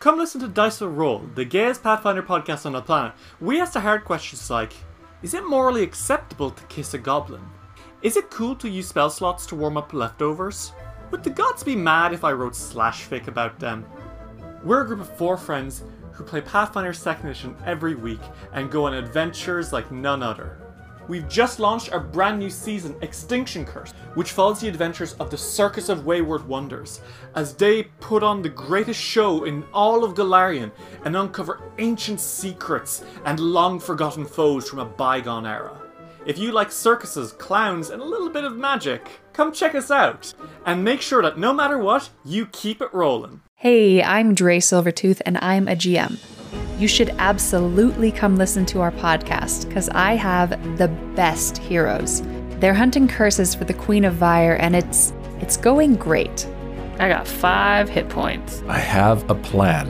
[0.00, 3.14] Come listen to Dice Roll, the gayest Pathfinder podcast on the planet.
[3.40, 4.72] We ask the hard questions like
[5.22, 7.42] Is it morally acceptable to kiss a goblin?
[8.00, 10.72] Is it cool to use spell slots to warm up leftovers?
[11.10, 13.84] Would the gods be mad if I wrote slash fic about them?
[14.62, 18.20] We're a group of four friends who play Pathfinder 2nd Edition every week
[18.52, 20.60] and go on adventures like none other.
[21.08, 25.38] We've just launched our brand new season, Extinction Curse, which follows the adventures of the
[25.38, 27.00] Circus of Wayward Wonders
[27.34, 30.70] as they put on the greatest show in all of Golarion
[31.06, 35.80] and uncover ancient secrets and long forgotten foes from a bygone era.
[36.26, 40.34] If you like circuses, clowns, and a little bit of magic, come check us out.
[40.66, 43.40] And make sure that no matter what, you keep it rolling.
[43.54, 46.18] Hey, I'm Dre Silvertooth and I'm a GM.
[46.78, 52.22] You should absolutely come listen to our podcast because I have the best heroes.
[52.60, 56.46] They're hunting curses for the Queen of Vire and it's it's going great.
[56.98, 58.62] I got five hit points.
[58.68, 59.86] I have a plan.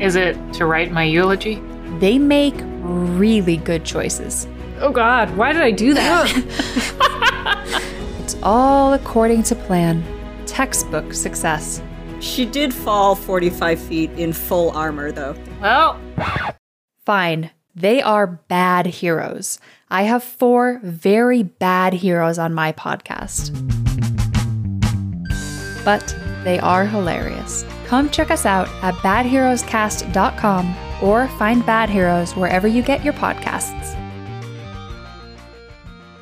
[0.00, 1.62] Is it to write my eulogy?
[1.98, 4.48] They make really good choices.
[4.80, 6.28] Oh god, why did I do that?
[8.22, 10.04] It's all according to plan.
[10.46, 11.82] Textbook success.
[12.22, 15.36] She did fall 45 feet in full armor, though.
[15.60, 15.98] well,
[17.04, 17.50] Fine.
[17.74, 19.58] They are bad heroes.
[19.90, 23.50] I have four very bad heroes on my podcast.
[25.84, 27.64] But they are hilarious.
[27.86, 33.98] Come check us out at badheroescast.com or find Bad Heroes wherever you get your podcasts.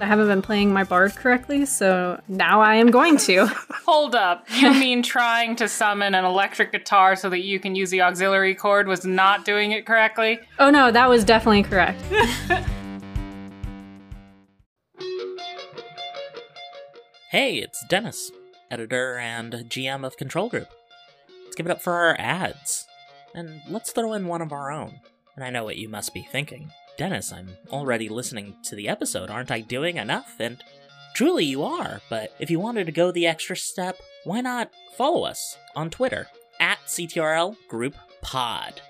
[0.01, 3.47] I haven't been playing my bard correctly, so now I am going to.
[3.85, 4.47] hold up.
[4.51, 8.55] You mean trying to summon an electric guitar so that you can use the auxiliary
[8.55, 10.41] cord was not doing it correctly?
[10.59, 12.03] oh no, that was definitely correct.
[17.31, 18.33] Hey, it's Dennis,
[18.73, 20.67] editor and GM of Control Group.
[21.45, 22.89] Let's give it up for our ads.
[23.37, 24.99] And let's throw in one of our own.
[25.37, 26.73] And I know what you must be thinking.
[27.01, 29.31] Dennis, I'm already listening to the episode.
[29.31, 30.37] Aren't I doing enough?
[30.39, 30.63] And
[31.15, 32.03] truly you are.
[32.11, 36.27] But if you wanted to go the extra step, why not follow us on Twitter
[36.61, 38.83] at CTRL Group Pod.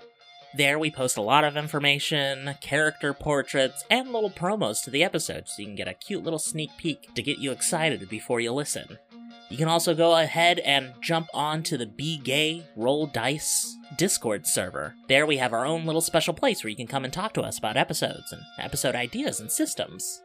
[0.53, 5.47] There we post a lot of information, character portraits, and little promos to the episode
[5.47, 8.51] so you can get a cute little sneak peek to get you excited before you
[8.51, 8.99] listen.
[9.47, 14.47] You can also go ahead and jump on to the Be Gay Roll Dice Discord
[14.47, 14.95] server.
[15.07, 17.43] There we have our own little special place where you can come and talk to
[17.43, 20.23] us about episodes and episode ideas and systems.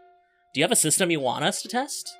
[0.54, 2.16] Do you have a system you want us to test?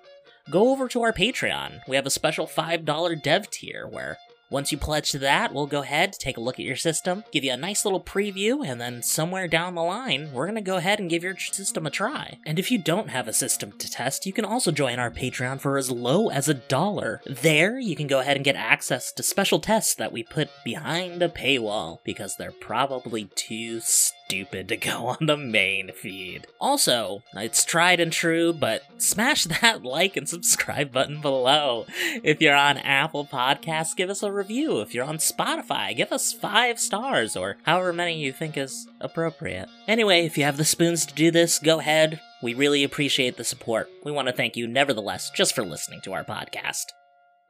[0.50, 1.81] Go over to our Patreon.
[1.89, 4.19] We have a special $5 dev tier where
[4.51, 7.45] once you pledge to that, we'll go ahead, take a look at your system, give
[7.45, 11.01] you a nice little preview, and then somewhere down the line, we're gonna go ahead
[11.01, 12.39] and give your system a try.
[12.47, 15.61] And if you don't have a system to test, you can also join our Patreon
[15.61, 17.21] for as low as a dollar.
[17.27, 21.23] There, you can go ahead and get access to special tests that we put behind
[21.23, 23.81] a paywall, because they're probably too
[24.26, 26.47] stupid to go on the main feed.
[26.60, 31.87] Also, it's tried and true, but smash that like and subscribe button below.
[32.25, 34.81] If you're on Apple Podcasts, give us a review.
[34.81, 39.69] If you're on Spotify, give us five stars or however many you think is appropriate.
[39.87, 42.20] Anyway, if you have the spoons to do this, go ahead.
[42.43, 43.88] We really appreciate the support.
[44.04, 46.87] We want to thank you, nevertheless, just for listening to our podcast.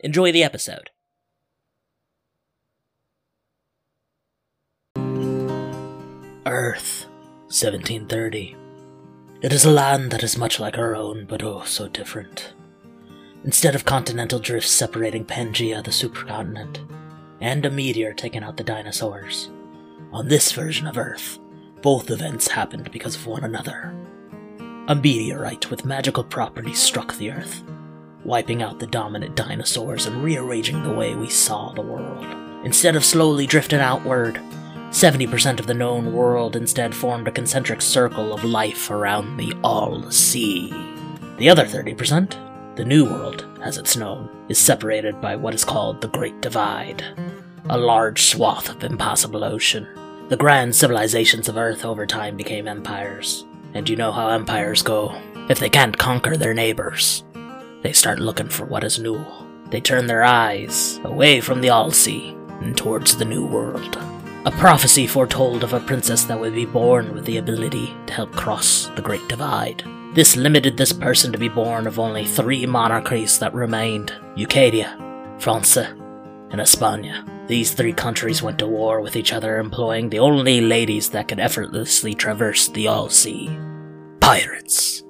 [0.00, 0.90] Enjoy the episode.
[6.46, 7.06] Earth,
[7.46, 8.54] 1730.
[9.42, 12.52] It is a land that is much like our own, but oh so different.
[13.42, 16.88] Instead of continental drifts separating Pangea, the supercontinent,
[17.40, 19.50] and a meteor taking out the dinosaurs,
[20.12, 21.40] on this version of Earth,
[21.82, 23.92] both events happened because of one another.
[24.86, 27.64] A meteorite with magical properties struck the Earth,
[28.24, 32.24] wiping out the dominant dinosaurs and rearranging the way we saw the world.
[32.64, 34.40] Instead of slowly drifting outward,
[34.96, 40.10] 70% of the known world instead formed a concentric circle of life around the All
[40.10, 40.70] Sea.
[41.36, 46.00] The other 30%, the New World, as it's known, is separated by what is called
[46.00, 47.04] the Great Divide,
[47.68, 49.86] a large swath of impassable ocean.
[50.30, 53.44] The grand civilizations of Earth over time became empires,
[53.74, 55.14] and you know how empires go.
[55.50, 57.22] If they can't conquer their neighbors,
[57.82, 59.22] they start looking for what is new.
[59.68, 63.98] They turn their eyes away from the All Sea and towards the New World.
[64.46, 68.30] A prophecy foretold of a princess that would be born with the ability to help
[68.30, 69.82] cross the Great Divide.
[70.14, 74.96] This limited this person to be born of only three monarchies that remained Eucadia,
[75.40, 77.28] France, and España.
[77.48, 81.40] These three countries went to war with each other, employing the only ladies that could
[81.40, 83.50] effortlessly traverse the All Sea
[84.20, 85.02] pirates.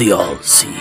[0.00, 0.74] The All Sea.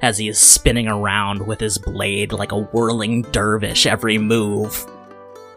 [0.00, 4.86] As he is spinning around with his blade like a whirling dervish every move.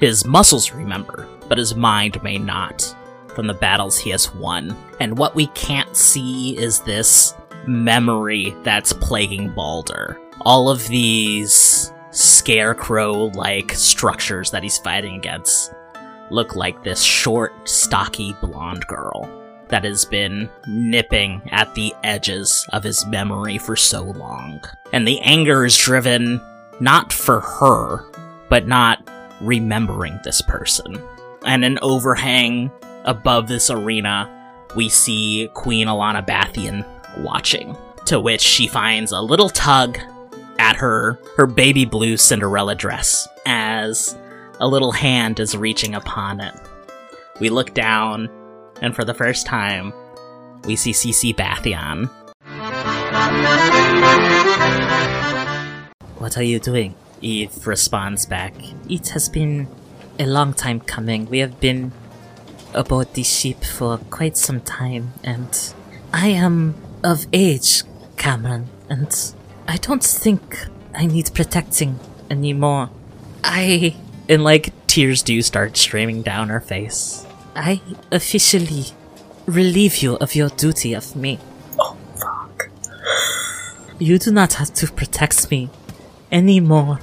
[0.01, 2.93] His muscles remember, but his mind may not
[3.27, 4.75] from the battles he has won.
[4.99, 7.33] And what we can't see is this
[7.65, 10.19] memory that's plaguing Balder.
[10.41, 15.73] All of these scarecrow like structures that he's fighting against
[16.31, 19.44] look like this short, stocky blonde girl
[19.75, 24.63] that has been nipping at the edges of his memory for so long.
[24.93, 26.39] And the anger is driven
[26.79, 28.05] not for her,
[28.47, 29.05] but not
[29.41, 30.97] remembering this person.
[31.45, 32.71] And an overhang
[33.03, 34.31] above this arena,
[34.77, 36.85] we see Queen Alana Bathian
[37.17, 37.75] watching,
[38.05, 39.99] to which she finds a little tug
[40.57, 44.17] at her her baby blue Cinderella dress as
[44.61, 46.55] a little hand is reaching upon it.
[47.41, 48.29] We look down,
[48.81, 49.93] and for the first time,
[50.65, 52.09] we see CC Bathian.
[56.17, 56.95] What are you doing?
[57.21, 58.53] Eve responds back.
[58.89, 59.67] It has been
[60.19, 61.25] a long time coming.
[61.27, 61.91] We have been
[62.73, 65.73] aboard the ship for quite some time, and
[66.13, 67.83] I am of age,
[68.17, 69.33] Cameron, and
[69.67, 70.57] I don't think
[70.93, 71.99] I need protecting
[72.29, 72.89] anymore.
[73.43, 73.95] I.
[74.27, 77.24] And like tears do start streaming down her face.
[77.55, 77.81] I
[78.11, 78.87] officially
[79.45, 81.39] relieve you of your duty of me.
[81.79, 82.69] Oh, fuck.
[83.97, 85.69] You do not have to protect me
[86.31, 86.99] anymore.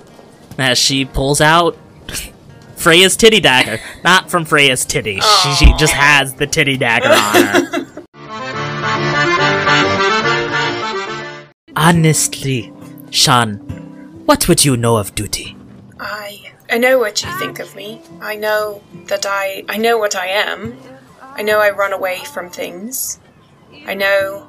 [0.58, 1.76] As she pulls out
[2.76, 3.81] Freya's titty dagger.
[4.04, 5.20] Not from Freya's titty.
[5.20, 5.76] She, she oh.
[5.78, 7.88] just has the titty dagger on her.
[11.75, 12.70] Honestly,
[13.10, 13.54] Sean,
[14.26, 15.56] what would you know of duty?
[15.99, 18.01] I I know what you think of me.
[18.23, 20.79] I know that I I know what I am.
[21.21, 23.21] I know I run away from things.
[23.85, 24.49] I know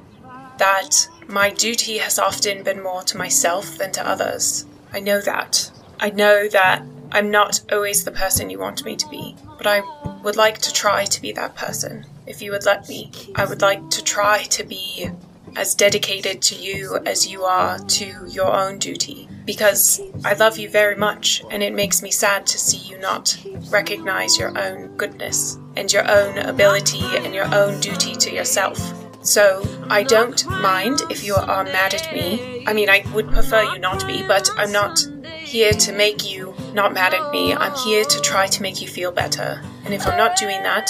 [0.58, 4.66] that my duty has often been more to myself than to others.
[4.94, 5.70] I know that.
[6.00, 9.81] I know that I'm not always the person you want me to be, but I
[10.24, 12.06] would like to try to be that person.
[12.25, 15.10] If you would let me, I would like to try to be
[15.58, 19.28] as dedicated to you as you are to your own duty.
[19.45, 23.38] Because I love you very much, and it makes me sad to see you not
[23.69, 28.80] recognize your own goodness and your own ability and your own duty to yourself.
[29.25, 32.66] So I don't mind if you are mad at me.
[32.68, 36.54] I mean, I would prefer you not be, but I'm not here to make you
[36.74, 37.54] not mad at me.
[37.54, 39.62] I'm here to try to make you feel better.
[39.86, 40.89] And if I'm not doing that,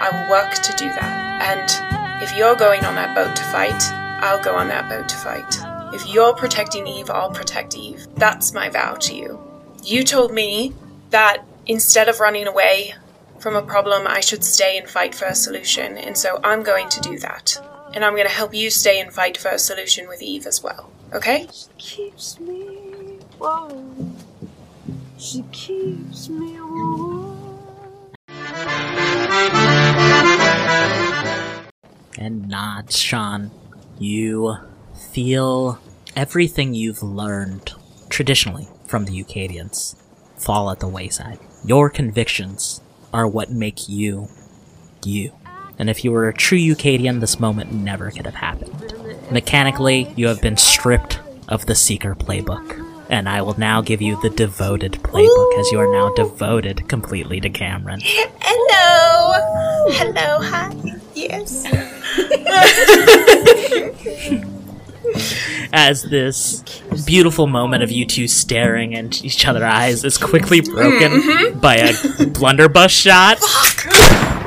[0.00, 1.42] I will work to do that.
[1.42, 3.82] And if you're going on that boat to fight,
[4.22, 5.71] I'll go on that boat to fight.
[5.92, 8.06] If you're protecting Eve, I'll protect Eve.
[8.16, 9.38] That's my vow to you.
[9.84, 10.74] You told me
[11.10, 12.94] that instead of running away
[13.38, 16.88] from a problem, I should stay and fight for a solution, and so I'm going
[16.88, 17.56] to do that.
[17.92, 20.62] And I'm going to help you stay and fight for a solution with Eve as
[20.62, 20.90] well.
[21.12, 21.46] Okay?
[21.52, 24.16] She keeps me warm.
[25.18, 27.32] She keeps me warm.
[32.18, 33.50] and not, Sean.
[33.98, 34.56] You
[35.12, 35.78] feel
[36.16, 37.72] everything you've learned
[38.08, 39.96] traditionally from the Eucadians
[40.36, 41.38] fall at the wayside.
[41.64, 42.80] Your convictions
[43.12, 44.28] are what make you
[45.04, 45.32] you.
[45.78, 48.94] And if you were a true Eucadian, this moment never could have happened.
[49.30, 52.88] Mechanically, you have been stripped of the Seeker playbook.
[53.08, 57.40] And I will now give you the devoted playbook, as you are now devoted completely
[57.40, 58.00] to Cameron.
[58.02, 59.32] Hello!
[59.92, 60.72] Hello, hi.
[61.14, 61.66] Yes.
[65.72, 66.62] as this
[67.06, 72.26] beautiful moment of you two staring into each other's eyes is quickly broken by a
[72.26, 73.38] blunderbuss shot.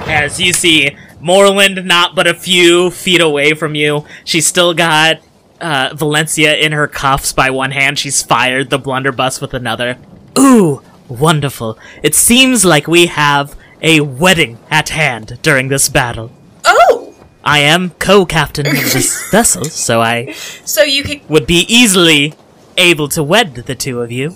[0.07, 5.19] As you see Moreland not but a few feet away from you, she's still got
[5.59, 7.97] uh, Valencia in her cuffs by one hand.
[7.97, 9.97] She's fired the blunderbuss with another.
[10.37, 11.79] Ooh, wonderful.
[12.03, 16.31] It seems like we have a wedding at hand during this battle.
[16.65, 17.04] Oh!
[17.45, 20.31] I am co-captain of this vessel, so I
[20.65, 21.21] So you could.
[21.29, 22.33] would be easily
[22.77, 24.35] able to wed the two of you.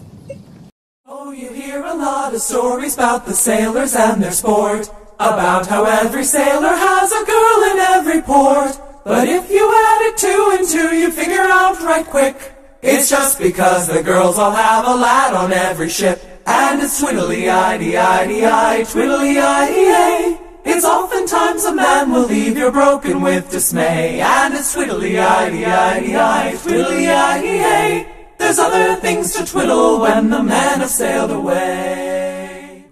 [1.08, 4.90] Oh, you hear a lot of stories about the sailors and their sport.
[5.20, 8.80] About how every sailor has a girl in every port.
[9.04, 12.38] But if you add it two and two, you figure out right quick.
[12.82, 16.22] It's just because the girls all have a lad on every ship.
[16.46, 20.49] And it's twiddly-i-dee-i-dee-i, twiddly-i-dee-ay.
[20.72, 24.22] It's oftentimes a man will leave you broken with dismay.
[24.22, 28.08] And it's twiddly-i-dee-i-dee-i, twiddly-i-dee-ay.
[28.38, 32.86] There's other things to twiddle when the man has sailed away.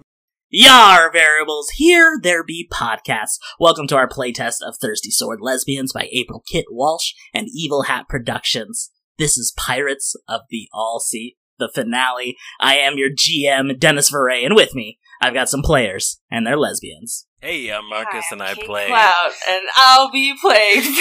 [0.50, 3.38] Yar variables, here there be podcasts.
[3.60, 8.10] Welcome to our playtest of Thirsty Sword Lesbians by April Kit Walsh and Evil Hat
[8.10, 8.90] Productions.
[9.20, 12.38] This is Pirates of the All Sea, the finale.
[12.60, 16.58] I am your GM, Dennis Veray, and with me, I've got some players, and they're
[16.58, 17.28] lesbians.
[17.42, 18.88] Hey, I'm Marcus, and I play.
[18.88, 20.84] Cloud, and I'll be playing.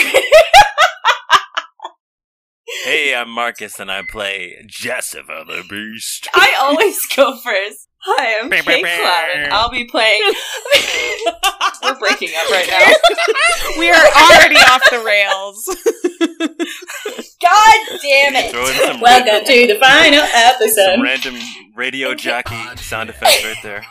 [2.85, 6.29] Hey, I'm Marcus, and I play Jessica the Beast.
[6.35, 7.89] I always go first.
[8.05, 10.21] Hi, I'm Kate Cloud, and I'll be playing.
[11.83, 13.79] We're breaking up right now.
[13.79, 15.65] we are already off the rails.
[17.41, 18.51] God damn it!
[18.51, 20.95] Throw in some Welcome random, to the final episode.
[20.95, 21.37] some random
[21.77, 23.87] radio jockey sound effects right there.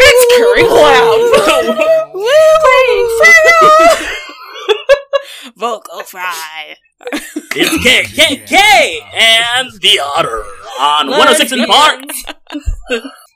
[0.00, 1.20] It's Curry Cloud.
[5.56, 6.76] Vocal fry.
[7.56, 10.44] It's K K K and the Otter
[10.78, 12.04] on 106 in Park.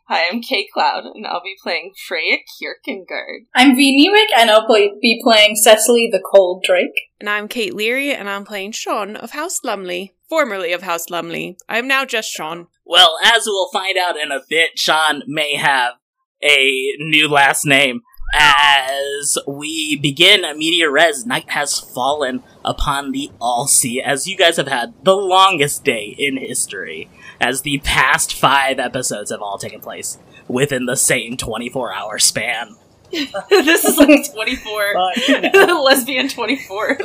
[0.08, 3.46] Hi, I'm Kate Cloud, and I'll be playing Freya Kierkegaard.
[3.54, 7.08] I'm V Newick, and I'll play, be playing Cecily the Cold Drake.
[7.18, 11.56] And I'm Kate Leary, and I'm playing Sean of House Lumley, formerly of House Lumley.
[11.68, 12.66] I am now just Sean.
[12.92, 15.94] Well, as we'll find out in a bit, Sean may have
[16.42, 18.02] a new last name.
[18.34, 24.36] As we begin a Media Res, night has fallen upon the All Sea, as you
[24.36, 27.08] guys have had the longest day in history,
[27.40, 32.76] as the past five episodes have all taken place within the same 24 hour span.
[33.50, 34.94] this is like 24.
[35.82, 36.96] Lesbian 24.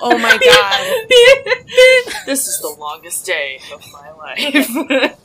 [0.00, 1.06] Oh my god.
[2.26, 5.18] this is the longest day of my life.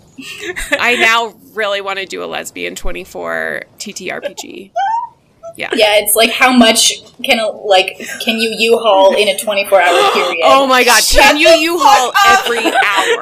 [0.71, 4.71] I now really want to do a lesbian 24 TTRPG.
[5.55, 5.69] Yeah.
[5.73, 10.11] Yeah, it's like how much can a, like can you U-Haul in a 24 hour
[10.13, 10.41] period?
[10.43, 13.21] Oh my god, can you U-Haul every hour?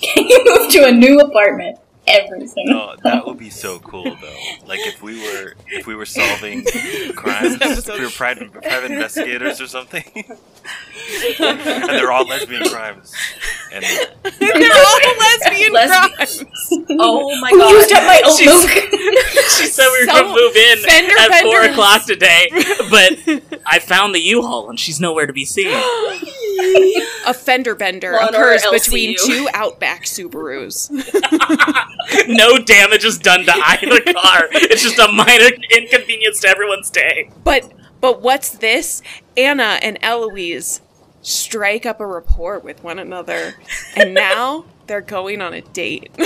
[0.00, 2.74] can you move to a new apartment every single?
[2.74, 4.36] No, that would be so cool though.
[4.66, 6.64] Like if we were if we were solving
[7.14, 10.04] crimes, if we were private, private investigators or something,
[11.40, 13.12] and they're all lesbian crimes,
[13.72, 16.44] and They're all lesbian Lesbian- crimes.
[17.00, 17.70] Oh my Who god!
[17.72, 18.70] used up my old She's- milk?
[19.50, 21.72] She said we were So- going to move in fender at 4 benders.
[21.72, 22.48] o'clock today,
[22.90, 25.68] but I found the U-Haul and she's nowhere to be seen.
[27.26, 30.90] A fender bender One occurs between two Outback Subarus.
[32.28, 34.48] no damage is done to either car.
[34.52, 37.30] It's just a minor inconvenience to everyone's day.
[37.44, 39.02] But but what's this?
[39.36, 40.80] Anna and Eloise
[41.22, 43.54] strike up a rapport with one another,
[43.96, 46.10] and now they're going on a date.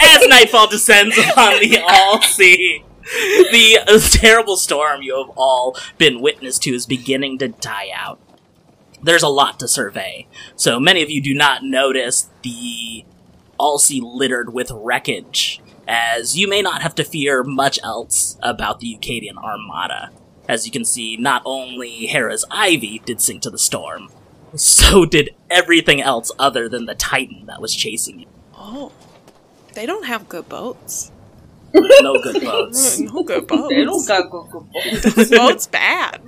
[0.00, 2.84] As nightfall descends upon the all sea,
[3.52, 8.18] the terrible storm you have all been witness to is beginning to die out.
[9.02, 13.04] There's a lot to survey, so many of you do not notice the
[13.58, 18.80] all sea littered with wreckage, as you may not have to fear much else about
[18.80, 20.10] the Eucadian Armada.
[20.48, 24.08] As you can see, not only Hera's Ivy did sink to the storm,
[24.54, 28.26] so did everything else other than the Titan that was chasing you.
[28.56, 28.92] oh,
[29.74, 31.10] they don't have good boats.
[31.74, 33.00] No good boats.
[33.00, 33.68] No good boats.
[33.74, 35.14] They don't got good, good boys.
[35.14, 36.20] Those boats bad.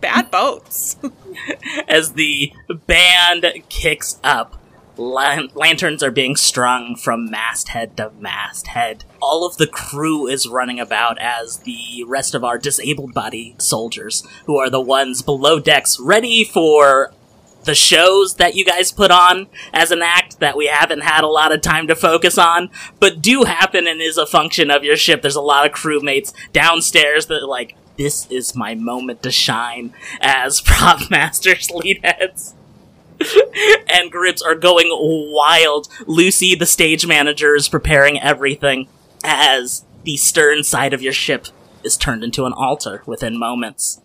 [0.00, 0.96] Bad boats.
[1.88, 2.52] As the
[2.86, 4.60] band kicks up,
[4.96, 9.04] lan- lanterns are being strung from masthead to masthead.
[9.20, 14.26] All of the crew is running about as the rest of our disabled body soldiers,
[14.46, 17.12] who are the ones below decks, ready for
[17.68, 21.28] the shows that you guys put on as an act that we haven't had a
[21.28, 24.96] lot of time to focus on, but do happen and is a function of your
[24.96, 25.20] ship.
[25.20, 30.60] There's a lot of crewmates downstairs that like, this is my moment to shine as
[30.64, 32.54] prop masters, lead heads.
[33.92, 35.88] and grips are going wild.
[36.06, 38.88] Lucy, the stage manager, is preparing everything
[39.22, 41.48] as the stern side of your ship
[41.84, 44.00] is turned into an altar within moments.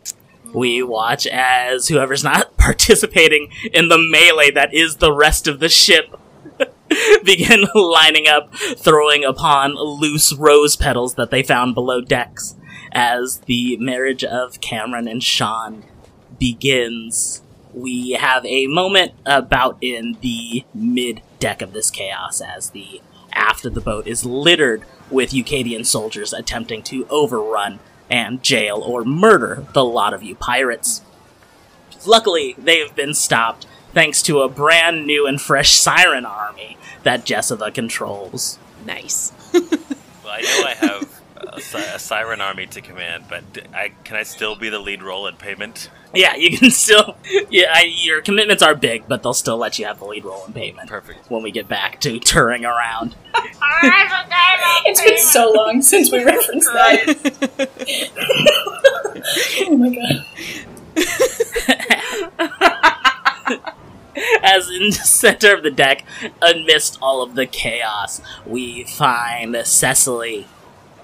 [0.53, 5.69] We watch as whoever's not participating in the melee that is the rest of the
[5.69, 6.15] ship
[7.23, 12.55] begin lining up, throwing upon loose rose petals that they found below decks
[12.91, 15.83] as the marriage of Cameron and Sean
[16.39, 17.41] begins.
[17.73, 23.01] We have a moment about in the mid deck of this chaos as the
[23.33, 27.79] aft of the boat is littered with Eucadian soldiers attempting to overrun
[28.13, 31.01] and jail or murder the lot of you pirates.
[32.05, 37.25] Luckily, they have been stopped thanks to a brand new and fresh siren army that
[37.25, 38.59] Jessica controls.
[38.85, 39.33] Nice.
[39.53, 39.63] well,
[40.27, 41.21] I know I have
[41.57, 45.03] a, a siren army to command, but d- I can I still be the lead
[45.03, 45.89] role in payment?
[46.13, 47.17] Yeah, you can still.
[47.49, 50.45] Yeah, I, your commitments are big, but they'll still let you have the lead role
[50.45, 50.89] in payment.
[50.89, 51.29] Perfect.
[51.29, 53.15] When we get back to touring around.
[54.85, 57.67] It's been so long since we referenced that.
[59.67, 60.25] oh my god.
[64.43, 66.05] As in the center of the deck,
[66.41, 70.47] amidst all of the chaos, we find Cecily.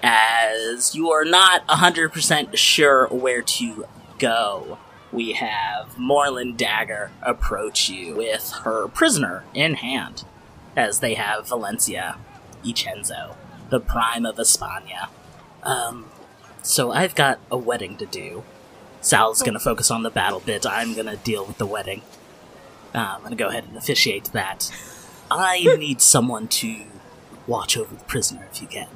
[0.02, 3.86] As you are not 100% sure where to
[4.18, 4.78] go,
[5.12, 10.24] we have Moreland Dagger approach you with her prisoner in hand,
[10.76, 12.16] as they have Valencia
[12.64, 13.34] Icenzo,
[13.68, 15.10] the prime of Espana.
[15.62, 16.06] Um,
[16.62, 18.44] so I've got a wedding to do.
[19.00, 20.66] Sal's gonna focus on the battle bit.
[20.66, 22.02] I'm gonna deal with the wedding.
[22.94, 24.70] Uh, I'm gonna go ahead and officiate that.
[25.30, 26.84] I need someone to
[27.46, 28.88] watch over the prisoner if you can.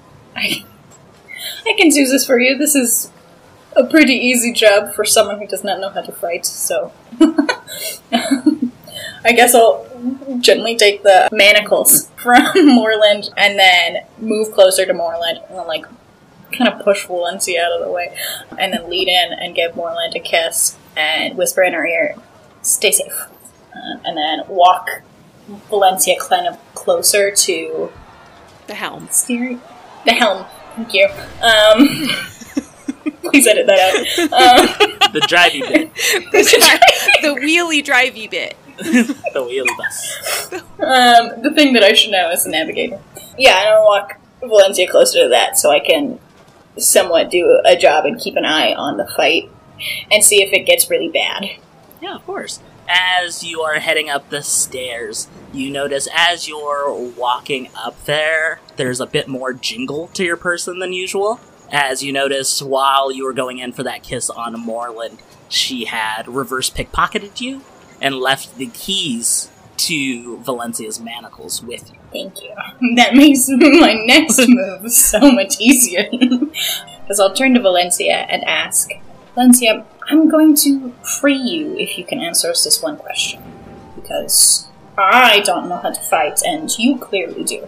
[1.67, 2.57] I, can do this for you.
[2.57, 3.11] This is
[3.77, 6.93] a pretty easy job for someone who does not know how to fight, so.
[9.27, 9.87] I guess I'll
[10.41, 15.87] gently take the manacles from Moreland and then move closer to Moreland and then, like,
[16.53, 18.15] kind of push Valencia out of the way
[18.59, 22.17] and then lead in and give Moreland a kiss and whisper in her ear,
[22.63, 23.27] stay safe.
[23.75, 25.03] Uh, and then walk
[25.69, 27.93] Valencia kind of closer to
[28.67, 29.09] the helm.
[29.11, 29.61] Steering
[30.05, 30.47] the helm.
[30.77, 31.07] Thank you.
[31.41, 32.09] Um,
[33.23, 34.33] please edit that out.
[34.33, 35.95] Um, The drivey bit.
[36.33, 36.81] the,
[37.23, 38.57] the wheelie drivey bit.
[38.77, 40.53] the wheelie bus.
[40.53, 43.01] um, the thing that I should know is the navigator.
[43.39, 46.19] Yeah, and I'll walk Valencia closer to that so I can
[46.77, 49.49] somewhat do a job and keep an eye on the fight
[50.11, 51.45] and see if it gets really bad.
[52.03, 52.61] Yeah, of course.
[52.89, 59.01] As you are heading up the stairs, you notice as you're walking up there, there's
[59.01, 61.41] a bit more jingle to your person than usual.
[61.73, 65.19] As you notice while you were going in for that kiss on Moreland,
[65.49, 67.63] she had reverse pickpocketed you
[68.01, 71.99] and left the keys to Valencia's manacles with you.
[72.13, 72.55] Thank you.
[72.97, 76.09] That makes my next move so much easier.
[77.05, 78.89] Because I'll turn to Valencia and ask,
[79.35, 83.43] Valencia, I'm going to free you if you can answer us this one question.
[83.95, 87.67] Because I don't know how to fight, and you clearly do.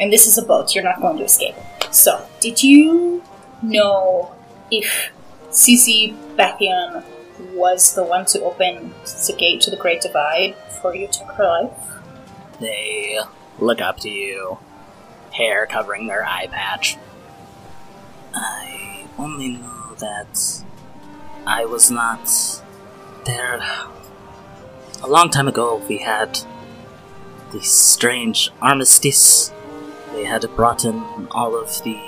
[0.00, 1.54] And this is a boat, you're not going to escape.
[1.90, 3.22] So, did you
[3.62, 4.34] know
[4.70, 5.10] if
[5.50, 7.02] Sisi Bathian
[7.52, 8.94] was the one to open
[9.26, 11.72] the gate to the Great Divide before you took her life?
[12.60, 13.18] They
[13.58, 14.58] look up to you,
[15.32, 16.96] hair covering their eye patch.
[18.34, 20.62] I only know that
[21.50, 22.28] I was not
[23.24, 23.62] there.
[25.02, 26.40] A long time ago, we had
[27.52, 29.50] this strange armistice.
[30.12, 31.98] They had brought in all of the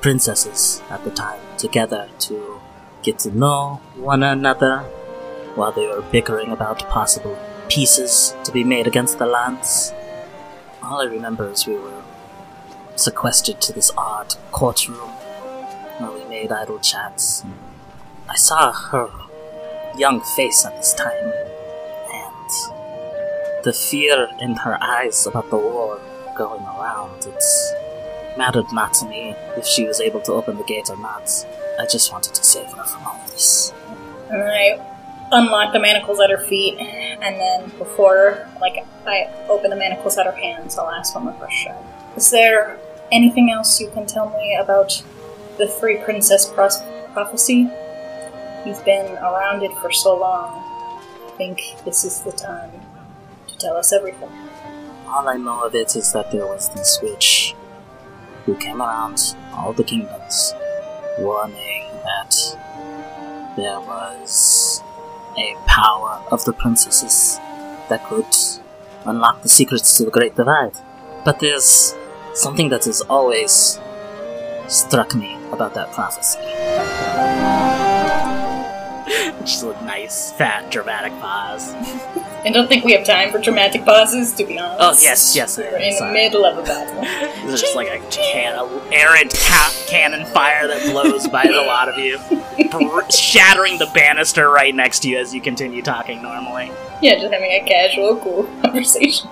[0.00, 2.58] princesses at the time together to
[3.02, 4.78] get to know one another
[5.54, 9.92] while they were bickering about possible pieces to be made against the lands.
[10.82, 12.02] All I remember is we were
[12.96, 15.10] sequestered to this odd courtroom
[15.98, 17.44] where we made idle chats.
[18.30, 19.10] I saw her
[19.96, 21.32] young face at this time,
[22.12, 26.00] and the fear in her eyes about the war
[26.36, 27.42] going around, it
[28.36, 31.30] mattered not to me if she was able to open the gate or not.
[31.80, 33.72] I just wanted to save her from all this.
[34.30, 34.78] And I
[35.32, 40.26] unlock the manacles at her feet, and then before, like, I open the manacles at
[40.26, 41.74] her hands, I'll ask one more question.
[42.14, 42.78] Is there
[43.10, 45.02] anything else you can tell me about
[45.56, 46.82] the Three Princess pros-
[47.14, 47.70] prophecy?
[48.68, 50.62] You've been around it for so long.
[51.26, 52.70] I think this is the time
[53.46, 54.28] to tell us everything.
[55.06, 57.54] All I know of it is that there was this witch
[58.44, 60.52] who came around all the kingdoms,
[61.18, 64.82] warning that there was
[65.38, 67.38] a power of the princesses
[67.88, 68.26] that could
[69.06, 70.76] unlock the secrets to the Great Divide.
[71.24, 71.94] But there's
[72.34, 73.80] something that has always
[74.68, 77.87] struck me about that prophecy.
[79.40, 81.72] Just a nice, fat, dramatic pause.
[82.44, 84.78] I don't think we have time for dramatic pauses, to be honest.
[84.80, 87.02] Oh, yes, yes, We're in the middle of a battle.
[87.46, 91.88] There's just like a can of errant ca- cannon fire that blows by the lot
[91.88, 92.18] of you,
[92.70, 96.70] br- shattering the banister right next to you as you continue talking normally.
[97.02, 99.28] Yeah, just having a casual, cool conversation.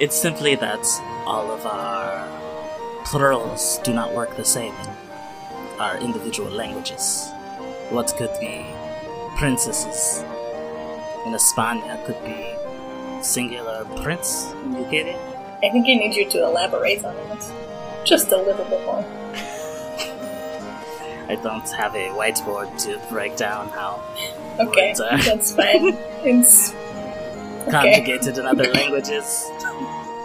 [0.00, 0.86] It's simply that
[1.26, 2.28] all of our
[3.04, 7.28] plurals do not work the same in our individual languages.
[7.90, 8.64] What could be
[9.38, 10.24] princesses
[11.24, 12.54] in Espana could be
[13.22, 15.16] singular prince You get it?
[15.62, 17.52] I think I need you to elaborate on it.
[18.04, 19.04] Just a little bit more.
[21.28, 24.02] I don't have a whiteboard to break down how
[24.58, 25.96] Okay, that's fine.
[26.24, 26.72] It's
[27.62, 27.70] okay.
[27.70, 29.44] conjugated in other languages.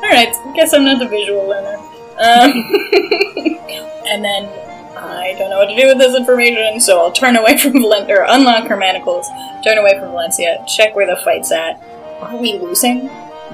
[0.02, 1.78] Alright, guess I'm not a visual learner.
[2.18, 2.52] Um,
[4.10, 4.63] and then
[5.04, 8.10] I don't know what to do with this information, so I'll turn away from Valen-
[8.10, 9.28] or unlock her manacles,
[9.64, 11.82] turn away from Valencia, check where the fight's at.
[12.22, 13.06] Are we losing?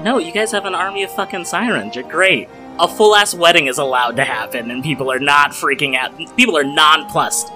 [0.02, 1.94] No, you guys have an army of fucking sirens.
[1.94, 2.48] You're great.
[2.78, 6.16] A full ass wedding is allowed to happen, and people are not freaking out.
[6.36, 7.48] People are nonplussed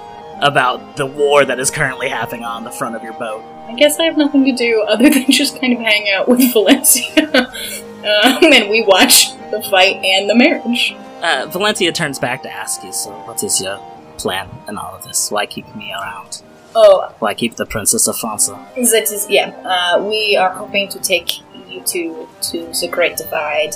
[0.43, 3.43] about the war that is currently happening on the front of your boat.
[3.67, 6.41] I guess I have nothing to do other than just kind of hang out with
[6.53, 7.23] Valencia.
[7.35, 10.95] um, and we watch the fight and the marriage.
[11.25, 13.79] Uh, Valencia turns back to ask you, so what is your
[14.19, 15.31] plan in all of this?
[15.31, 16.43] Why keep me around?
[16.75, 18.59] Oh, Why keep the Princess Afonso?
[18.75, 19.49] that is, yeah.
[19.65, 23.75] Uh, we are hoping to take you two to the Great Divide,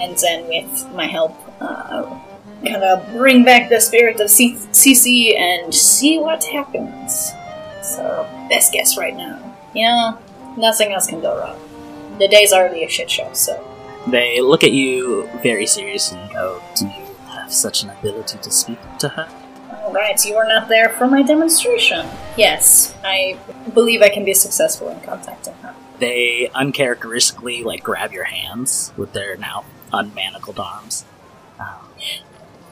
[0.00, 2.18] and then with my help, uh,
[2.66, 7.30] kind of bring back the spirit of C- CC and see what happens.
[7.82, 9.38] So, best guess right now.
[9.74, 10.18] You know,
[10.56, 11.60] nothing else can go wrong.
[12.18, 13.62] The day's already a shit show, so.
[14.06, 18.50] They look at you very seriously and go, Do you have such an ability to
[18.50, 19.28] speak to her?
[19.70, 22.06] Alright, you were not there for my demonstration.
[22.36, 23.38] Yes, I
[23.74, 25.74] believe I can be successful in contacting her.
[25.98, 31.04] They uncharacteristically like grab your hands with their now unmanacled arms.
[31.58, 31.66] Um,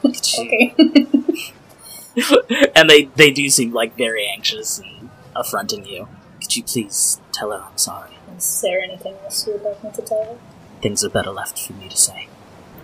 [0.39, 0.75] Okay.
[2.75, 6.07] and they, they do seem like very anxious and affronting you.
[6.41, 8.11] Could you please tell her I'm sorry?
[8.37, 10.37] Is there anything else you would like me to tell her?
[10.81, 12.27] Things are better left for me to say.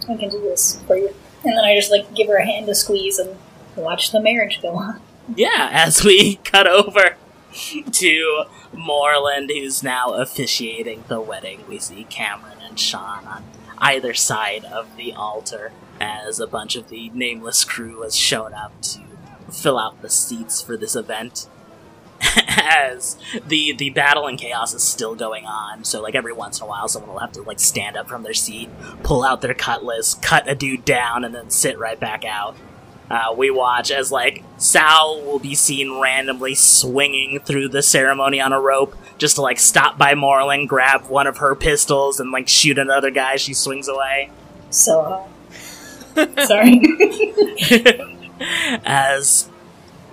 [0.09, 1.13] I can do this for you.
[1.43, 3.37] And then I just like give her a hand to squeeze and
[3.75, 5.01] watch the marriage go on.
[5.35, 7.17] Yeah, as we cut over
[7.91, 13.43] to Moreland, who's now officiating the wedding, we see Cameron and Sean on
[13.77, 18.79] either side of the altar as a bunch of the nameless crew has shown up
[18.81, 19.01] to
[19.51, 21.47] fill out the seats for this event.
[22.35, 23.17] As
[23.47, 26.67] the the battle and chaos is still going on, so like every once in a
[26.67, 28.69] while, someone will have to like stand up from their seat,
[29.03, 32.55] pull out their cutlass, cut a dude down, and then sit right back out.
[33.09, 38.53] Uh, we watch as like Sal will be seen randomly swinging through the ceremony on
[38.53, 42.47] a rope just to like stop by Moreland, grab one of her pistols, and like
[42.47, 43.35] shoot another guy.
[43.35, 44.31] She swings away.
[44.69, 45.27] So,
[46.15, 46.81] uh, sorry.
[48.85, 49.49] As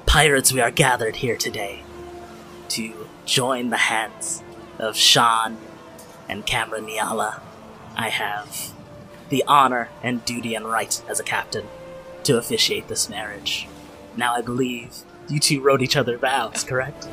[0.04, 1.84] pirates, we are gathered here today
[2.68, 4.42] to join the hands
[4.78, 5.58] of Sean
[6.28, 7.40] and Cameron Niala.
[7.96, 8.72] I have
[9.28, 11.66] the honor and duty and right as a captain
[12.24, 13.68] to officiate this marriage.
[14.16, 14.90] Now, I believe
[15.28, 17.08] you two wrote each other vows, correct?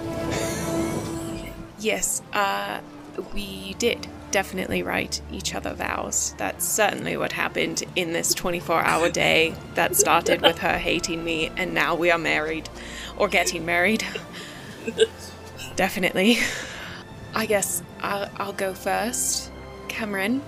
[1.80, 2.80] Yes, uh,
[3.34, 6.36] we did definitely write each other vows.
[6.38, 11.52] That's certainly what happened in this 24 hour day that started with her hating me,
[11.56, 12.70] and now we are married.
[13.18, 14.04] Or getting married.
[15.76, 16.38] definitely.
[17.36, 19.52] I guess I'll, I'll go first.
[19.88, 20.42] Cameron,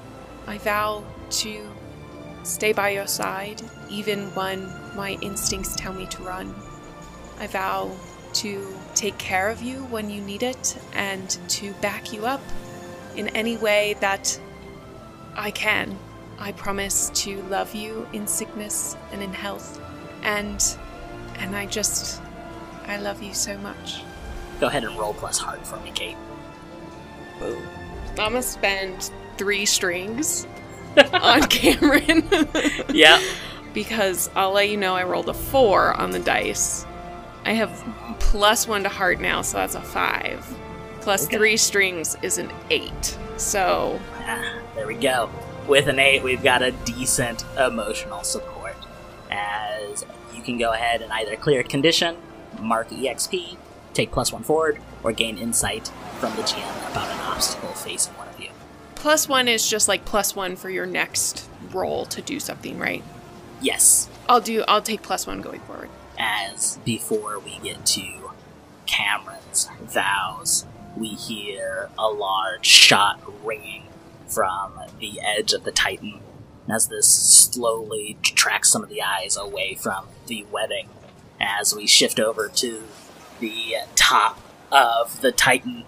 [0.45, 1.69] I vow to
[2.43, 6.55] stay by your side even when my instincts tell me to run.
[7.39, 7.91] I vow
[8.33, 12.41] to take care of you when you need it and to back you up
[13.15, 14.39] in any way that
[15.35, 15.97] I can.
[16.39, 19.81] I promise to love you in sickness and in health.
[20.23, 20.63] And
[21.35, 22.21] and I just
[22.85, 24.01] I love you so much.
[24.59, 26.17] Go ahead and roll plus heart for me, Kate.
[27.39, 27.61] Boom.
[28.11, 30.47] I'm gonna spend three strings
[31.13, 32.27] on Cameron.
[32.89, 33.21] Yeah.
[33.73, 36.85] because I'll let you know I rolled a four on the dice.
[37.45, 37.69] I have
[38.19, 40.43] plus one to heart now, so that's a five.
[41.01, 41.37] Plus Okay.
[41.37, 43.17] three strings is an eight.
[43.37, 45.29] So Ah, there we go.
[45.67, 48.75] With an 8, we've got a decent emotional support.
[49.29, 52.15] As you can go ahead and either clear a condition,
[52.61, 53.57] mark EXP,
[53.97, 58.27] take plus 1 forward, or gain insight from the GM about an obstacle facing one
[58.29, 58.49] of you.
[58.95, 63.03] plus one is just like plus one for your next roll to do something, right?
[63.61, 65.89] Yes, I'll do I'll take plus one going forward.
[66.17, 68.31] as before we get to
[68.85, 73.83] Cameron's vows, we hear a large shot ringing
[74.27, 76.19] from the edge of the Titan
[76.69, 80.89] as this slowly tracks some of the eyes away from the wedding.
[81.39, 82.83] As we shift over to
[83.39, 84.39] the top
[84.71, 85.83] of the Titan,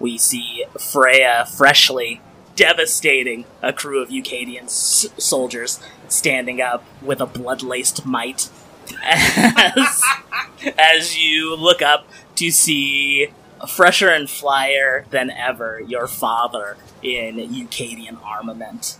[0.00, 2.20] we see Freya freshly
[2.56, 8.48] devastating a crew of Eucadian s- soldiers standing up with a blood-laced might
[9.02, 10.02] as,
[10.78, 13.28] as you look up to see
[13.68, 18.98] fresher and flyer than ever your father in Eucadian armament.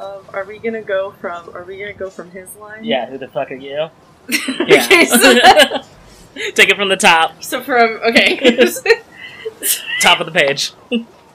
[0.00, 1.54] Um, are we gonna go from?
[1.54, 2.84] Are we gonna go from his line?
[2.84, 3.90] Yeah, who the fuck are you?
[4.60, 5.34] Okay, so,
[6.54, 8.36] Take it from the top, so from okay.
[10.00, 10.72] top of the page.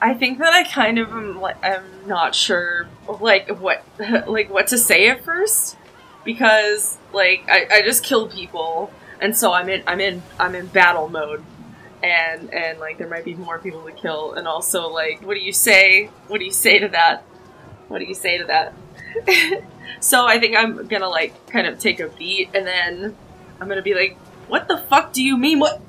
[0.00, 2.88] I think that I kind of am like I'm not sure
[3.20, 3.84] like what
[4.28, 5.76] like what to say at first
[6.24, 10.66] because like I, I just kill people and so I'm in I'm in I'm in
[10.66, 11.42] battle mode
[12.02, 15.40] and and like there might be more people to kill and also like what do
[15.40, 17.22] you say what do you say to that
[17.88, 18.74] what do you say to that
[20.00, 23.16] so I think I'm gonna like kind of take a beat and then
[23.60, 25.58] I'm gonna be like what the fuck do you mean?
[25.58, 25.80] What?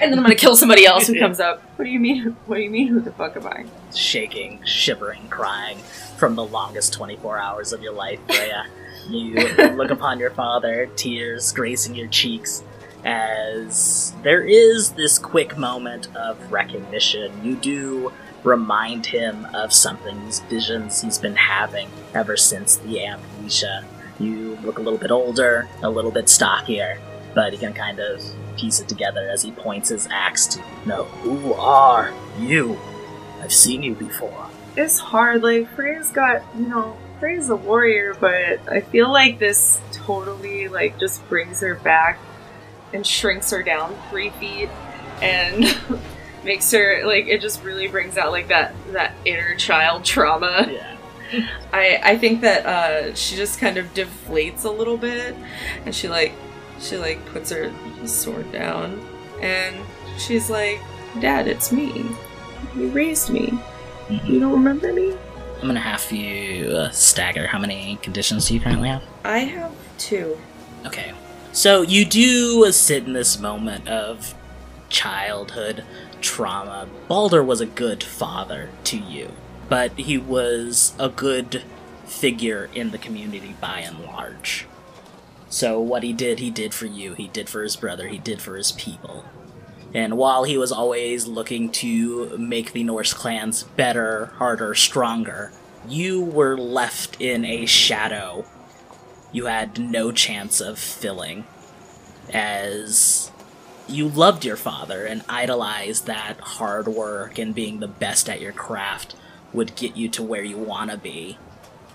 [0.00, 1.62] And then I'm gonna kill somebody else who comes up.
[1.76, 2.36] What do you mean?
[2.46, 2.88] What do you mean?
[2.88, 3.66] Who the fuck am I?
[3.94, 5.78] Shaking, shivering, crying
[6.16, 8.66] from the longest 24 hours of your life, Freya.
[9.08, 9.34] you
[9.74, 12.62] look upon your father, tears gracing your cheeks,
[13.04, 17.32] as there is this quick moment of recognition.
[17.44, 23.84] You do remind him of something, these visions he's been having ever since the amnesia.
[24.18, 26.98] You look a little bit older, a little bit stockier,
[27.36, 28.22] but he can kind of
[28.56, 30.64] piece it together as he points his axe to you.
[30.86, 32.78] No, who are you?
[33.42, 34.48] I've seen you before.
[34.74, 35.42] it's hard.
[35.42, 40.98] Like Freya's got, you know, Freya's a warrior, but I feel like this totally like
[40.98, 42.18] just brings her back
[42.94, 44.70] and shrinks her down three feet
[45.20, 45.76] and
[46.44, 50.66] makes her like it just really brings out like that that inner child trauma.
[50.70, 50.96] Yeah.
[51.72, 55.34] I I think that uh, she just kind of deflates a little bit,
[55.84, 56.32] and she like
[56.88, 57.72] she like puts her
[58.06, 59.00] sword down,
[59.40, 59.76] and
[60.18, 60.80] she's like,
[61.20, 62.06] "Dad, it's me.
[62.74, 63.58] You raised me.
[64.24, 65.16] You don't remember me?
[65.60, 67.46] I'm gonna have you uh, stagger.
[67.46, 69.02] How many conditions do you currently have?
[69.24, 70.38] I have two.
[70.84, 71.12] Okay.
[71.52, 74.34] So you do sit in this moment of
[74.90, 75.84] childhood
[76.20, 76.88] trauma.
[77.08, 79.32] Balder was a good father to you,
[79.68, 81.62] but he was a good
[82.04, 84.66] figure in the community by and large.
[85.56, 88.42] So what he did, he did for you, he did for his brother, he did
[88.42, 89.24] for his people.
[89.94, 95.52] And while he was always looking to make the Norse clans better, harder, stronger,
[95.88, 98.44] you were left in a shadow
[99.32, 101.46] you had no chance of filling,
[102.34, 103.30] as
[103.88, 108.52] you loved your father and idolized that hard work and being the best at your
[108.52, 109.16] craft
[109.54, 111.38] would get you to where you want to be,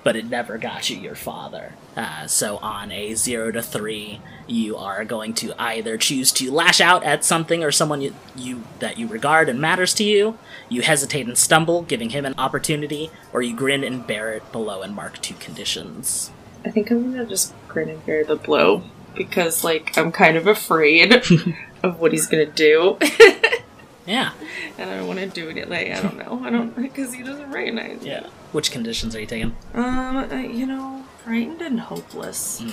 [0.03, 1.73] but it never got you your father.
[1.95, 6.79] Uh, so on a zero to three, you are going to either choose to lash
[6.81, 10.37] out at something or someone you, you that you regard and matters to you.
[10.69, 14.81] You hesitate and stumble, giving him an opportunity, or you grin and bear it below
[14.81, 16.31] and mark two conditions.
[16.65, 18.83] I think I'm gonna just grin and bear the blow
[19.15, 21.13] because, like, I'm kind of afraid
[21.83, 22.97] of what he's gonna do,
[24.05, 24.31] Yeah.
[24.77, 25.69] and I don't want to do it.
[25.69, 26.41] Like, I don't know.
[26.45, 28.01] I don't because he doesn't recognize.
[28.01, 28.09] me.
[28.51, 29.55] Which conditions are you taking?
[29.73, 32.63] Um, uh, you know, frightened and hopeless.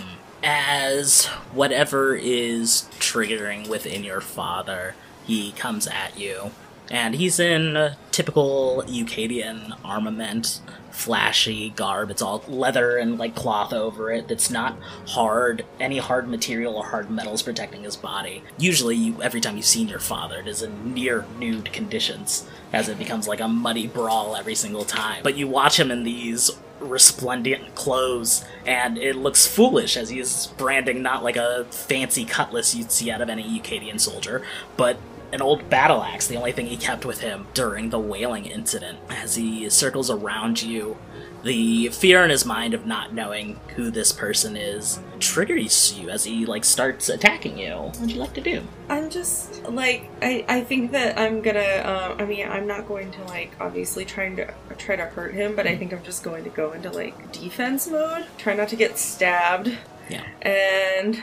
[0.42, 6.50] as whatever is triggering within your father, he comes at you.
[6.90, 10.60] And he's in typical Eucadian armament,
[10.98, 12.10] flashy garb.
[12.10, 14.30] It's all leather and like cloth over it.
[14.32, 18.42] It's not hard, any hard material or hard metals protecting his body.
[18.58, 22.88] Usually, you, every time you've seen your father, it is in near nude conditions, as
[22.88, 25.22] it becomes like a muddy brawl every single time.
[25.22, 30.48] But you watch him in these resplendent clothes, and it looks foolish as he is
[30.58, 34.42] branding not like a fancy cutlass you'd see out of any Eucadian soldier,
[34.76, 34.98] but
[35.32, 38.98] an old battle axe, the only thing he kept with him during the whaling incident.
[39.10, 40.96] As he circles around you,
[41.44, 46.24] the fear in his mind of not knowing who this person is triggers you as
[46.24, 47.72] he like starts attacking you.
[47.74, 48.62] What'd you like to do?
[48.88, 53.10] I'm just like I, I think that I'm gonna uh, I mean I'm not going
[53.12, 56.42] to like obviously trying to try to hurt him but I think I'm just going
[56.44, 59.70] to go into like defense mode try not to get stabbed
[60.10, 60.24] Yeah.
[60.42, 61.22] and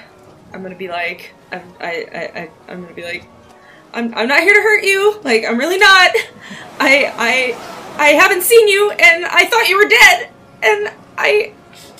[0.53, 3.25] I'm gonna be like I'm I, I, I I'm gonna be like
[3.95, 6.11] I'm, I'm not here to hurt you like I'm really not
[6.79, 10.29] I I I haven't seen you and I thought you were dead
[10.61, 11.53] and I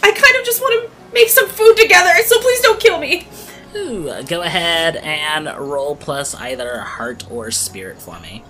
[0.04, 3.28] I kind of just want to make some food together so please don't kill me
[3.76, 8.42] Ooh, go ahead and roll plus either heart or spirit for me.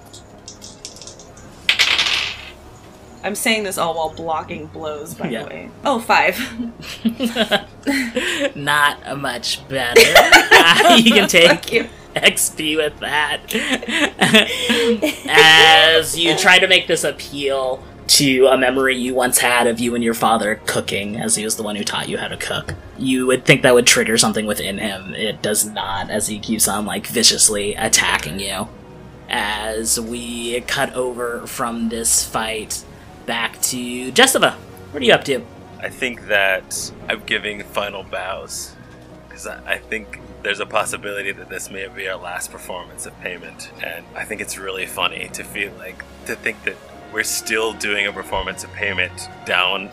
[3.23, 5.41] I'm saying this all while blocking blows, by Yeah.
[5.43, 5.71] the way.
[5.83, 6.37] Oh, five.
[8.55, 10.13] Not much better.
[10.15, 11.89] Uh, you can take.
[12.15, 13.53] XP with that.
[15.27, 19.95] As you try to make this appeal to a memory you once had of you
[19.95, 22.75] and your father cooking, as he was the one who taught you how to cook.
[22.97, 25.13] You would think that would trigger something within him.
[25.15, 28.67] It does not, as he keeps on, like, viciously attacking you.
[29.27, 32.85] As we cut over from this fight
[33.25, 34.51] back to Jessica.
[34.91, 35.43] What are you up to?
[35.79, 38.74] I think that I'm giving final bows
[39.35, 43.19] because I, I think there's a possibility that this may be our last performance of
[43.19, 46.77] payment, and I think it's really funny to feel like to think that
[47.11, 49.89] we're still doing a performance of payment down,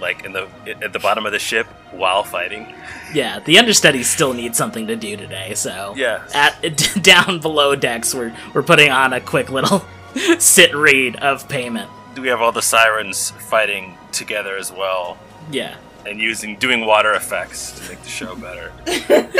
[0.00, 0.48] like in the
[0.82, 2.74] at the bottom of the ship while fighting.
[3.12, 6.26] Yeah, the understudies still need something to do today, so Yeah.
[6.32, 6.62] At
[7.02, 9.84] down below decks, we're we're putting on a quick little
[10.38, 11.90] sit read of payment.
[12.14, 15.18] Do we have all the sirens fighting together as well.
[15.50, 15.76] Yeah.
[16.06, 18.72] And using doing water effects to make the show better.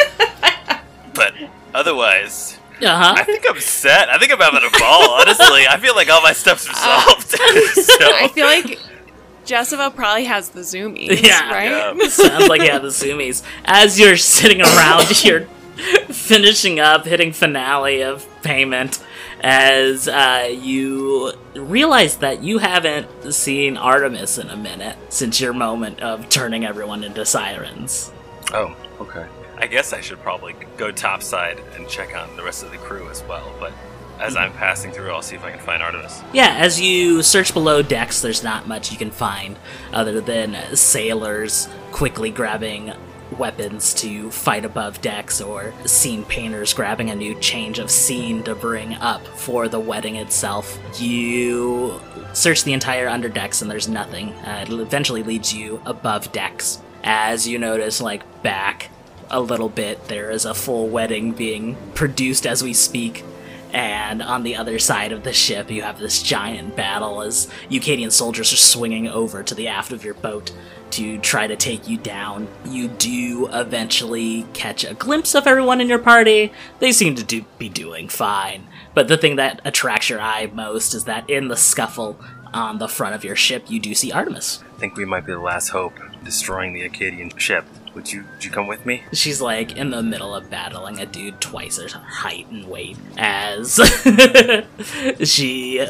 [1.15, 1.35] but
[1.75, 3.15] otherwise, Uh-huh.
[3.17, 4.09] I think I'm set.
[4.09, 5.11] I think I'm having a ball.
[5.21, 7.29] Honestly, I feel like all my stuff's resolved.
[7.31, 8.79] so, I feel like
[9.45, 11.51] Jessica probably has the zoomies, Yeah.
[11.53, 12.01] right?
[12.11, 13.43] Sounds like yeah, the zoomies.
[13.65, 15.47] As you're sitting around, you're
[16.11, 19.03] finishing up, hitting finale of payment,
[19.41, 26.01] as uh, you realize that you haven't seen Artemis in a minute since your moment
[26.01, 28.13] of turning everyone into sirens.
[28.53, 29.27] oh, okay.
[29.57, 33.11] I guess I should probably go topside and check on the rest of the crew
[33.11, 33.53] as well.
[33.61, 33.73] But
[34.19, 36.23] as I'm passing through, I'll see if I can find Artemis.
[36.33, 39.57] Yeah, as you search below decks, there's not much you can find
[39.93, 42.93] other than sailors quickly grabbing
[43.41, 48.55] weapons to fight above decks or scene painters grabbing a new change of scene to
[48.55, 50.79] bring up for the wedding itself.
[51.01, 51.99] You
[52.35, 54.35] search the entire underdecks and there's nothing.
[54.35, 56.81] Uh, it eventually leads you above decks.
[57.03, 58.91] As you notice, like back
[59.31, 63.25] a little bit, there is a full wedding being produced as we speak.
[63.73, 68.11] And on the other side of the ship, you have this giant battle as Eucadian
[68.11, 70.53] soldiers are swinging over to the aft of your boat
[70.91, 72.49] to try to take you down.
[72.65, 76.53] You do eventually catch a glimpse of everyone in your party.
[76.81, 78.67] They seem to do, be doing fine.
[78.93, 82.19] But the thing that attracts your eye most is that in the scuffle
[82.53, 84.65] on the front of your ship, you do see Artemis.
[84.77, 87.65] I think we might be the last hope destroying the Eucadian ship.
[87.95, 89.03] Would you would you come with me?
[89.13, 93.81] She's like in the middle of battling a dude twice her height and weight as
[95.25, 95.85] she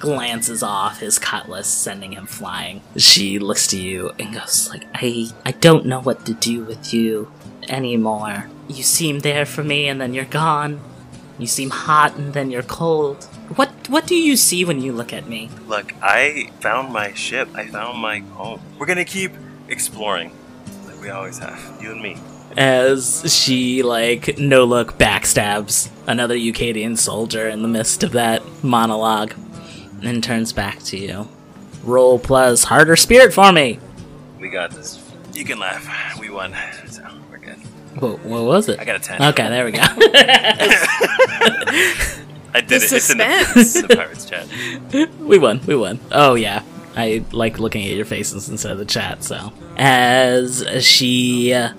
[0.00, 2.82] glances off his cutlass, sending him flying.
[2.96, 6.92] She looks to you and goes like, I I don't know what to do with
[6.92, 7.30] you
[7.68, 8.48] anymore.
[8.68, 10.80] You seem there for me and then you're gone.
[11.38, 13.24] You seem hot and then you're cold.
[13.56, 15.50] What what do you see when you look at me?
[15.66, 17.48] Look, I found my ship.
[17.54, 18.60] I found my home.
[18.78, 19.32] We're gonna keep
[19.68, 20.30] exploring,
[21.04, 21.78] we always have.
[21.82, 22.16] You and me.
[22.56, 29.34] as she like no look backstabs another Eucadian soldier in the midst of that monologue
[30.02, 31.28] and turns back to you.
[31.82, 33.78] Roll plus harder spirit for me.
[34.40, 34.98] We got this.
[35.34, 36.18] You can laugh.
[36.18, 36.54] We won.
[36.88, 37.56] So we're good.
[38.00, 38.80] What, what was it?
[38.80, 39.22] I got a 10.
[39.22, 39.80] Okay, there we go.
[42.56, 42.92] I did The it.
[42.92, 43.76] It's in the, suspense.
[43.82, 44.46] in the pirates chat.
[45.20, 45.60] we won.
[45.66, 46.00] We won.
[46.12, 46.62] Oh yeah.
[46.96, 49.24] I like looking at your faces instead of the chat.
[49.24, 51.72] So as she uh,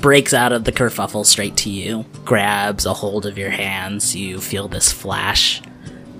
[0.00, 4.40] breaks out of the kerfuffle straight to you, grabs a hold of your hands, you
[4.40, 5.62] feel this flash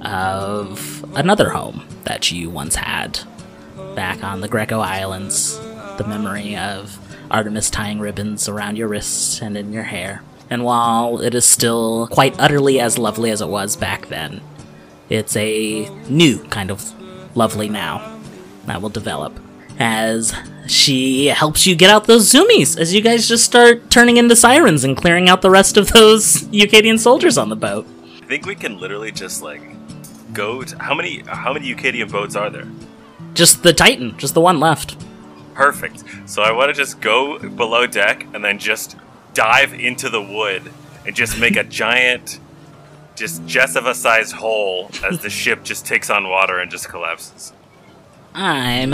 [0.03, 3.21] of another home that you once had
[3.95, 5.59] back on the Greco Islands.
[5.97, 6.99] The memory of
[7.31, 10.23] Artemis tying ribbons around your wrists and in your hair.
[10.51, 14.43] And while it is still quite utterly as lovely as it was back then,
[15.09, 16.93] it's a new kind of
[17.37, 18.22] lovely now
[18.67, 19.39] that will develop
[19.79, 20.35] as
[20.67, 24.85] she helps you get out those zoomies as you guys just start turning into sirens
[24.85, 27.87] and clearing out the rest of those Eucadian soldiers on the boat.
[28.23, 29.63] I think we can literally just like
[30.33, 30.63] go.
[30.63, 32.67] To, how many how many Eucadian boats are there?
[33.35, 34.97] Just the Titan, just the one left.
[35.55, 36.05] Perfect.
[36.27, 38.97] So I want to just go below deck and then just
[39.35, 40.63] dive into the wood
[41.07, 42.41] and just make a giant,
[43.17, 47.53] just Jessica sized hole as the ship just takes on water and just collapses.
[48.35, 48.91] I'm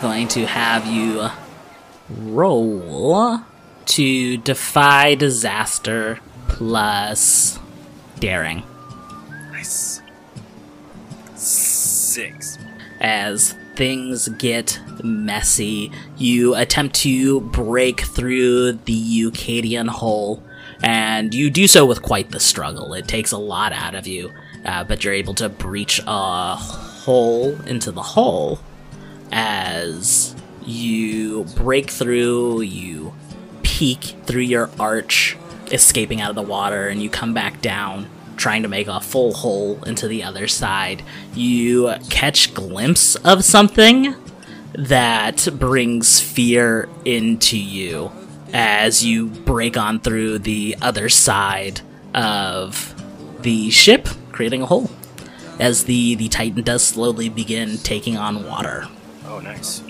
[0.00, 1.28] going to have you
[2.08, 3.40] roll
[3.86, 7.58] to defy disaster plus
[8.18, 8.62] daring.
[9.52, 10.00] Nice.
[11.34, 12.58] Six.
[13.00, 20.42] As things get messy, you attempt to break through the Eucadian hole,
[20.82, 22.94] and you do so with quite the struggle.
[22.94, 24.32] It takes a lot out of you,
[24.64, 26.58] uh, but you're able to breach a
[27.10, 28.60] hole into the hull
[29.32, 30.32] as
[30.64, 33.12] you break through, you
[33.64, 35.36] peek through your arch,
[35.72, 39.34] escaping out of the water, and you come back down, trying to make a full
[39.34, 41.02] hole into the other side.
[41.34, 44.14] You catch glimpse of something
[44.74, 48.12] that brings fear into you
[48.52, 51.80] as you break on through the other side
[52.14, 52.94] of
[53.40, 54.88] the ship, creating a hole.
[55.60, 58.88] As the, the Titan does slowly begin taking on water.
[59.26, 59.82] Oh, nice.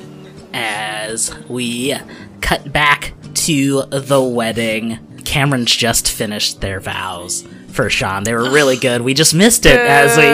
[0.53, 1.95] as we
[2.41, 4.99] cut back to the wedding.
[5.25, 8.25] Cameron's just finished their vows for Sean.
[8.25, 9.03] They were really good.
[9.03, 10.25] We just missed it as we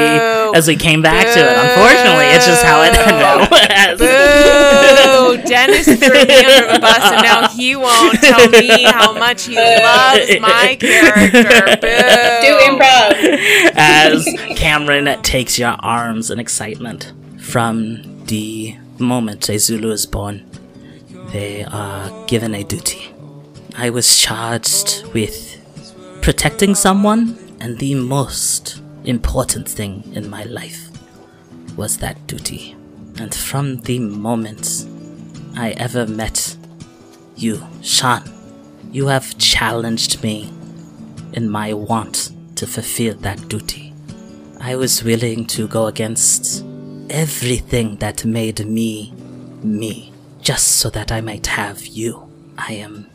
[0.59, 1.59] as we came back to it.
[1.59, 3.47] Unfortunately, it's just how it no.
[3.99, 5.43] Boo!
[5.47, 9.55] Dennis threw me under the bus, and now he won't tell me how much he
[9.55, 11.77] loves my character.
[11.81, 12.43] Boo!
[12.43, 13.73] Do improv.
[13.75, 17.13] as Cameron takes your arms in excitement.
[17.41, 20.45] From the moment a Zulu is born,
[21.31, 23.13] they are given a duty.
[23.77, 25.56] I was charged with
[26.27, 30.91] protecting someone, and the most important thing in my life
[31.77, 32.75] was that duty.
[33.21, 34.87] And from the moment
[35.57, 36.57] I ever met
[37.37, 38.25] you, Sean,
[38.91, 40.53] you have challenged me
[41.33, 43.95] in my want to fulfill that duty.
[44.61, 46.65] I was willing to go against
[47.09, 49.13] everything that made me
[49.63, 52.29] me, just so that I might have you.
[52.59, 53.07] I am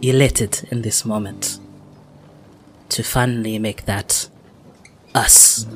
[0.00, 1.58] elated in this moment
[2.94, 4.28] to finally make that
[5.16, 5.66] us,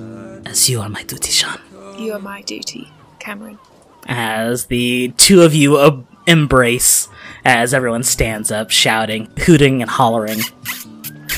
[0.47, 1.61] as you are my duty, Sean.
[1.99, 3.59] You are my duty, Cameron.
[4.07, 7.09] As the two of you uh, embrace,
[7.45, 10.39] as everyone stands up, shouting, hooting, and hollering.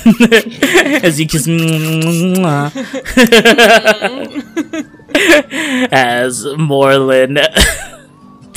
[1.02, 1.48] as you kiss
[5.90, 7.40] as Moreland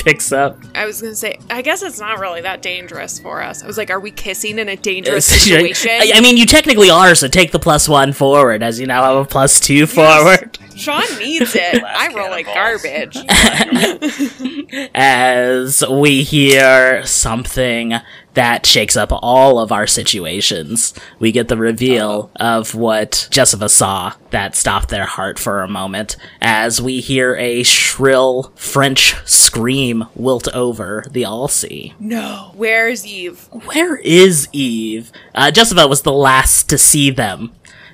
[0.03, 0.57] picks up.
[0.75, 3.63] I was gonna say, I guess it's not really that dangerous for us.
[3.63, 5.91] I was like, are we kissing in a dangerous situation?
[5.91, 9.03] I, I mean, you technically are, so take the plus one forward, as you now
[9.03, 10.57] have a plus two forward.
[10.75, 11.83] Sean needs it.
[11.83, 13.17] I roll like garbage.
[14.95, 17.93] As we hear something
[18.33, 24.13] that shakes up all of our situations, we get the reveal of what Jessica saw
[24.31, 30.47] that stopped their heart for a moment as we hear a shrill French scream wilt
[30.53, 31.93] over the Allsea.
[31.99, 32.51] no.
[32.55, 33.47] Where's Eve?
[33.65, 35.11] Where is Eve?
[35.35, 37.51] Uh, Jessica was the last to see them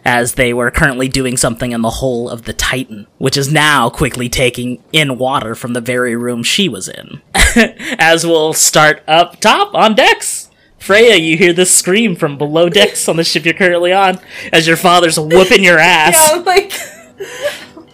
[0.09, 3.91] as they were currently doing something in the hull of the Titan, which is now
[3.91, 7.21] quickly taking in water from the very room she was in.
[7.99, 10.49] as we'll start up top on decks.
[10.79, 14.19] Freya, you hear this scream from below decks on the ship you're currently on
[14.51, 16.15] as your father's whooping your ass.
[16.31, 16.73] Yeah, like,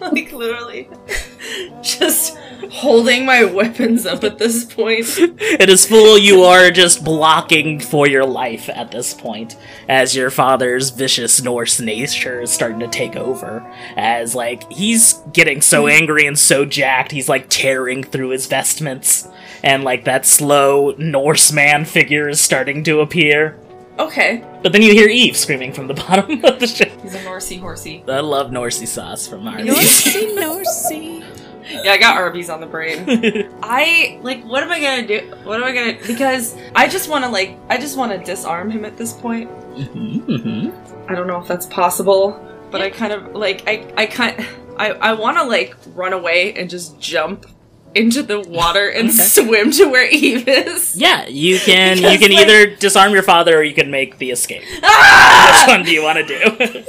[0.00, 0.88] like literally,
[1.82, 2.38] just
[2.76, 5.06] holding my weapons up at this point.
[5.56, 9.56] It is full you are just blocking for your life at this point
[9.88, 13.66] as your father's vicious Norse nature is starting to take over
[13.96, 15.90] as like he's getting so hmm.
[15.90, 19.28] angry and so jacked he's like tearing through his vestments
[19.62, 23.58] and like that slow Norse man figure is starting to appear.
[23.98, 26.92] Okay, But then you hear Eve screaming from the bottom of the ship.
[27.02, 28.04] he's a Norsey horsey.
[28.06, 29.74] I love Norsey sauce from Arby's.
[29.74, 31.24] Norsey, Norsey.
[31.68, 33.04] Yeah, I got Arby's on the brain.
[33.62, 34.44] I like.
[34.44, 35.34] What am I gonna do?
[35.44, 35.98] What am I gonna?
[36.06, 37.56] Because I just want to like.
[37.68, 39.50] I just want to disarm him at this point.
[39.74, 41.10] Mm-hmm.
[41.10, 42.40] I don't know if that's possible,
[42.70, 43.64] but I kind of like.
[43.66, 43.92] I.
[43.96, 44.46] I kind.
[44.76, 44.92] I.
[44.92, 47.46] I want to like run away and just jump
[47.96, 50.94] into the water and swim to where Eve is.
[50.96, 54.30] Yeah, you can you can like- either disarm your father or you can make the
[54.30, 54.62] escape.
[54.82, 55.64] Ah!
[55.66, 56.84] Which one do you want to do?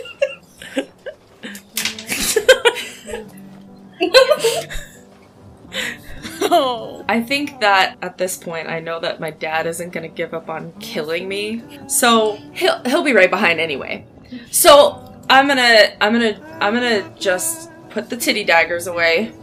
[7.09, 10.49] I think that at this point, I know that my dad isn't gonna give up
[10.49, 14.05] on killing me, so he'll he'll be right behind anyway.
[14.51, 19.33] So I'm gonna I'm gonna I'm gonna just put the titty daggers away.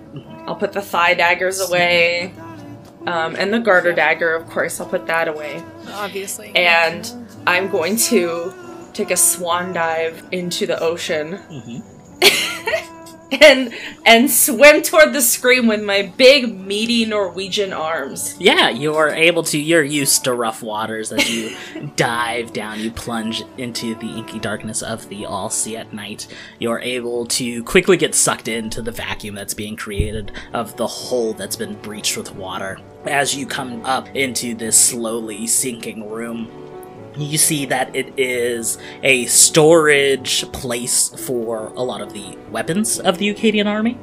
[0.46, 2.34] I'll put the thigh daggers away,
[3.06, 5.62] um, and the garter dagger, of course, I'll put that away.
[5.88, 6.52] Obviously.
[6.54, 7.10] And
[7.46, 8.52] I'm going to
[8.94, 11.38] take a swan dive into the ocean.
[13.32, 18.36] and and swim toward the scream with my big meaty Norwegian arms.
[18.38, 19.58] yeah, you are able to.
[19.58, 21.56] You're used to rough waters as you
[21.96, 22.80] dive down.
[22.80, 26.26] You plunge into the inky darkness of the All Sea at night.
[26.58, 31.32] You're able to quickly get sucked into the vacuum that's being created of the hole
[31.32, 32.78] that's been breached with water.
[33.06, 36.50] As you come up into this slowly sinking room,
[37.16, 43.18] you see that it is a storage place for a lot of the weapons of
[43.18, 43.98] the Eucadian army.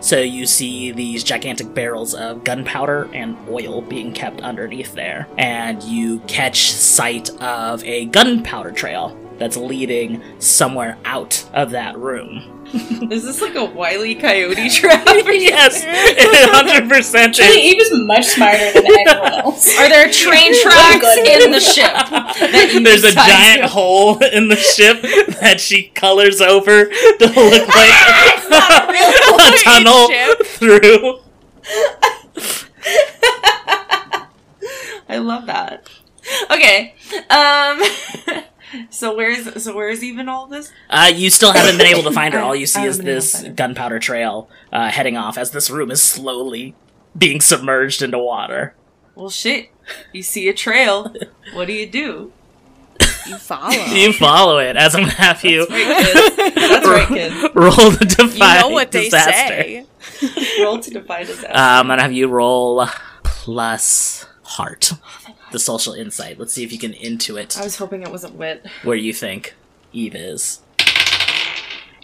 [0.00, 5.28] So you see these gigantic barrels of gunpowder and oil being kept underneath there.
[5.36, 12.59] And you catch sight of a gunpowder trail that's leading somewhere out of that room.
[13.10, 15.04] Is this like a wily coyote trap?
[15.26, 15.82] yes,
[16.50, 17.38] hundred percent.
[17.40, 19.76] Actually, Eve is much smarter than everyone else.
[19.76, 21.92] Are there train tracks in the ship?
[22.84, 25.02] There's a giant to- hole in the ship
[25.40, 27.94] that she colors over to look like
[29.40, 30.08] a tunnel
[30.44, 31.20] through.
[35.08, 35.88] I love that.
[36.50, 36.94] Okay.
[37.30, 37.82] Um.
[38.90, 40.72] So where's so where's even all this?
[40.88, 42.40] Uh, you still haven't been able to find her.
[42.44, 45.50] All you see is haven't been able to this gunpowder trail uh, heading off as
[45.50, 46.74] this room is slowly
[47.16, 48.74] being submerged into water.
[49.14, 49.70] Well, shit.
[50.12, 51.12] You see a trail.
[51.52, 52.32] What do you do?
[53.26, 53.70] You follow.
[53.88, 57.54] You follow it as I'm gonna have you That's right, kids.
[57.54, 59.62] roll to defy You know what they disaster.
[60.20, 60.62] say.
[60.62, 61.48] Roll to defy disaster.
[61.50, 62.86] Uh, I'm gonna have you roll
[63.24, 64.92] plus heart,
[65.52, 66.38] the social insight.
[66.38, 68.66] Let's see if you can intuit I was hoping it wasn't wit.
[68.82, 69.54] where you think
[69.92, 70.60] Eve is.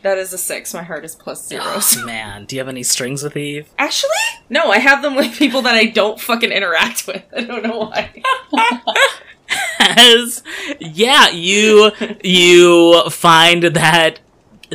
[0.03, 0.73] That is a six.
[0.73, 1.63] My heart is plus zero.
[1.65, 3.69] Oh, man, do you have any strings with Eve?
[3.79, 4.11] Actually,
[4.49, 4.71] no.
[4.71, 7.25] I have them with people that I don't fucking interact with.
[7.37, 8.23] I don't know why.
[9.79, 10.43] as
[10.81, 11.91] yeah you
[12.23, 14.19] you find that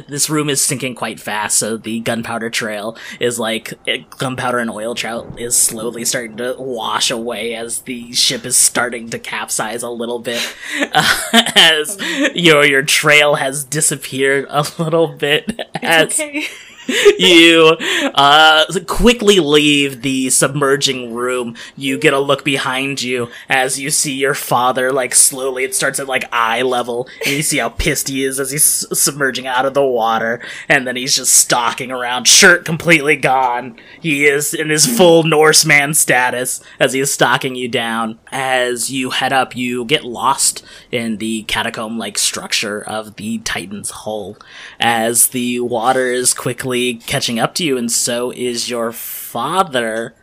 [0.08, 3.74] this room is sinking quite fast so the gunpowder trail is like
[4.18, 9.10] gunpowder and oil trail is slowly starting to wash away as the ship is starting
[9.10, 10.56] to capsize a little bit.
[10.94, 11.18] Uh,
[11.56, 11.98] as
[12.36, 15.60] your your trail has disappeared a little bit.
[15.82, 16.48] As okay.
[17.20, 17.78] you
[18.16, 21.56] uh, quickly leave the submerging room.
[21.76, 26.00] You get a look behind you as you see your father, like, slowly, it starts
[26.00, 29.66] at, like, eye level, and you see how pissed he is as he's submerging out
[29.66, 33.78] of the water, and then he's just stalking around, shirt completely gone.
[34.02, 38.20] He is in his full Norseman status as he is stalking you down.
[38.32, 44.38] As you head up, you get lost in the catacomb-like structure of the Titan's hull,
[44.80, 50.14] as the water is quickly catching up to you, and so is your father.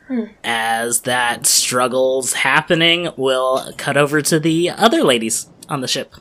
[0.42, 6.14] As that struggle's happening, we'll cut over to the other ladies on the ship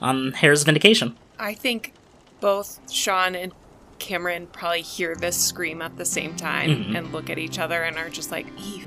[0.00, 1.16] on Hare's Vindication.
[1.38, 1.92] I think
[2.40, 3.52] both Sean and
[3.98, 6.96] Cameron probably hear this scream at the same time Mhm.
[6.98, 8.46] and look at each other and are just like,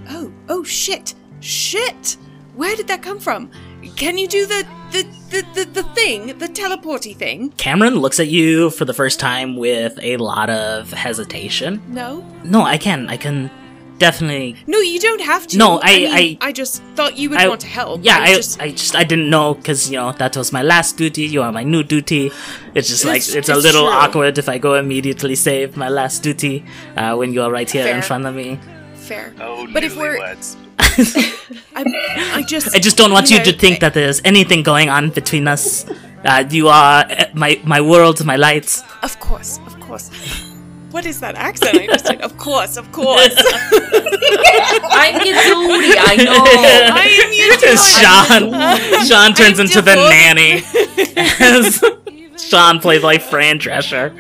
[0.10, 2.16] oh, oh shit, shit!
[2.56, 3.52] Where did that come from?
[3.98, 7.50] Can you do the the the the, the thing, the teleporty thing?
[7.58, 11.82] Cameron looks at you for the first time with a lot of hesitation.
[11.88, 13.10] No, No, I can.
[13.10, 13.50] I can
[13.98, 14.56] definitely.
[14.68, 15.58] no, you don't have to.
[15.58, 18.02] No, I- mean, I- I just thought you would I- want to help.
[18.04, 20.98] Yeah, I, just, I just I didn't know because you know that was my last
[20.98, 21.24] duty.
[21.24, 22.32] You are my new duty.
[22.76, 23.94] It's just like It's- it's, a it's little true.
[24.02, 26.64] awkward if I go immediately save my last duty
[26.98, 28.60] uh, when you are right here in front of me.
[28.96, 29.34] fair.
[29.42, 30.56] Oh, But if we're- newlyweds.
[30.82, 31.84] I,
[32.34, 35.10] I just, I just don't want you, know, to think that there's anything going on
[35.12, 35.86] between us.
[36.26, 38.84] Uh, you are uh, my my world, my lights.
[39.02, 40.10] Of course, of course.
[40.92, 42.22] What is that accent I just did?
[42.22, 43.34] Of course, of course.
[44.92, 45.96] I'm your duty.
[45.98, 46.44] I know.
[46.94, 50.64] I am your Sean Sean turns I'm into the nanny
[51.40, 51.82] as
[52.50, 54.14] Sean plays like Fran Drescher.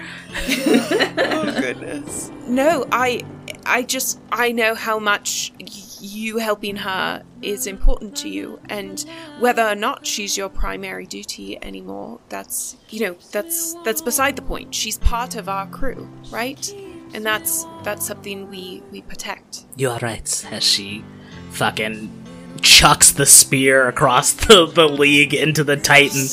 [1.18, 2.32] oh goodness.
[2.47, 3.22] No, I
[3.66, 5.68] I just I know how much y-
[6.02, 9.06] you helping her is important to you and
[9.39, 14.41] whether or not she's your primary duty anymore, that's you know, that's that's beside the
[14.41, 14.74] point.
[14.74, 16.74] She's part of our crew, right?
[17.14, 19.66] And that's that's something we we protect.
[19.76, 21.04] You are right, as she
[21.52, 22.20] fucking
[22.62, 26.28] chucks the spear across the, the league into the Titan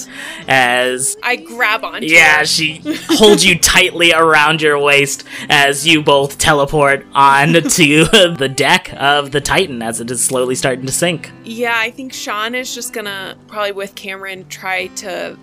[0.47, 2.47] as I grab onto yeah, her.
[2.47, 8.93] she holds you tightly around your waist as you both teleport on to the deck
[8.95, 11.31] of the Titan as it is slowly starting to sink.
[11.45, 15.37] Yeah, I think Sean is just gonna probably with Cameron try to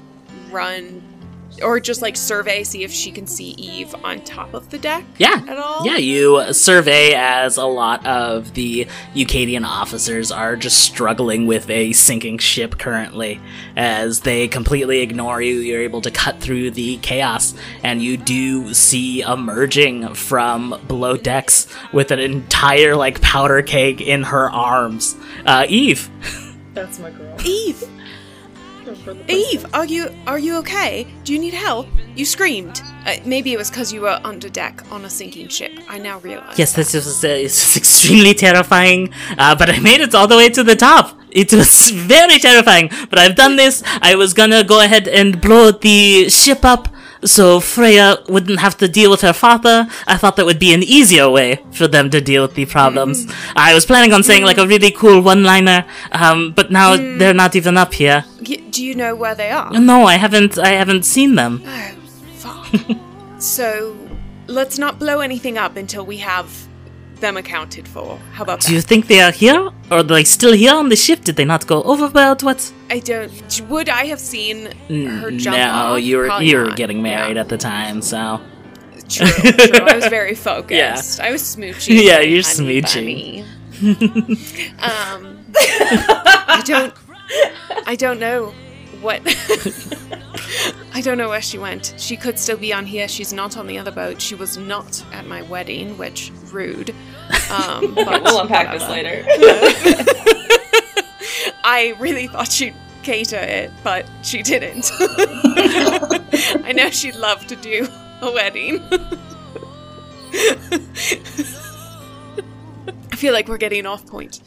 [0.51, 1.01] run
[1.61, 5.03] or just like survey, see if she can see Eve on top of the deck.
[5.17, 5.43] Yeah.
[5.47, 5.85] At all?
[5.85, 11.93] Yeah, you survey as a lot of the Eucadian officers are just struggling with a
[11.93, 13.39] sinking ship currently.
[13.75, 17.53] As they completely ignore you, you're able to cut through the chaos,
[17.83, 24.23] and you do see emerging from below decks with an entire, like, powder keg in
[24.23, 25.15] her arms.
[25.45, 26.09] Uh, Eve.
[26.73, 27.37] That's my girl.
[27.45, 27.83] Eve!
[29.27, 31.07] Eve, are you are you okay?
[31.23, 31.87] Do you need help?
[32.15, 32.81] You screamed.
[33.05, 35.71] Uh, maybe it was because you were under deck on a sinking ship.
[35.89, 36.57] I now realize.
[36.57, 40.63] Yes, this is, uh, extremely terrifying, uh, but I made it all the way to
[40.63, 41.19] the top.
[41.29, 43.83] It was very terrifying, but I've done this.
[44.01, 46.87] I was gonna go ahead and blow the ship up
[47.23, 49.87] so Freya wouldn't have to deal with her father.
[50.07, 53.27] I thought that would be an easier way for them to deal with the problems.
[53.55, 57.55] I was planning on saying like a really cool one-liner, um, but now they're not
[57.55, 58.25] even up here.
[58.47, 59.71] Y- do you know where they are?
[59.71, 60.57] No, I haven't.
[60.57, 61.63] I haven't seen them.
[61.65, 61.91] Oh,
[62.35, 62.67] fuck.
[63.39, 63.97] so,
[64.47, 66.49] let's not blow anything up until we have
[67.21, 68.17] them accounted for.
[68.33, 70.97] How about Do you think they are here, or are they still here on the
[70.97, 71.23] ship?
[71.23, 72.43] Did they not go overboard?
[72.43, 72.71] What?
[72.89, 73.61] I don't.
[73.69, 76.01] Would I have seen her jump no, off?
[76.01, 76.77] you were Probably you were not.
[76.77, 78.41] getting married at the time, so
[79.07, 79.85] True, true.
[79.85, 81.21] I was very focused.
[81.21, 82.03] I was smooching.
[82.03, 83.45] Yeah, you're honey smooching.
[83.81, 84.73] bunny.
[84.79, 86.93] um, I don't.
[87.87, 88.53] I don't know
[89.05, 89.21] what.
[90.93, 91.93] I don't know where she went.
[91.97, 93.07] She could still be on here.
[93.07, 94.21] She's not on the other boat.
[94.21, 96.91] She was not at my wedding, which rude.
[97.49, 99.25] Um, but We'll unpack this later.
[101.63, 104.91] I really thought she'd cater it, but she didn't.
[104.99, 107.87] I know she'd love to do
[108.21, 108.81] a wedding.
[113.11, 114.41] I feel like we're getting off point.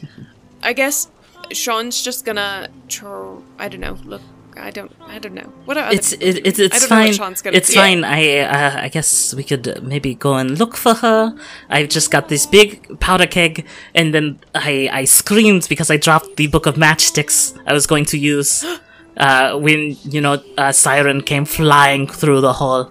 [0.61, 1.09] I guess
[1.51, 3.97] Sean's just gonna tr- I don't know.
[4.03, 4.21] Look,
[4.61, 4.91] I don't.
[5.07, 5.51] I don't know.
[5.65, 6.45] What are other It's people it, doing?
[6.45, 7.13] it's I it's don't know what fine.
[7.13, 7.75] Sean's gonna It's do.
[7.75, 8.03] fine.
[8.03, 11.35] I uh, I guess we could uh, maybe go and look for her.
[11.69, 16.35] I've just got this big powder keg, and then I I screamed because I dropped
[16.37, 18.65] the book of matchsticks I was going to use.
[19.17, 22.85] Uh, when you know a siren came flying through the hall.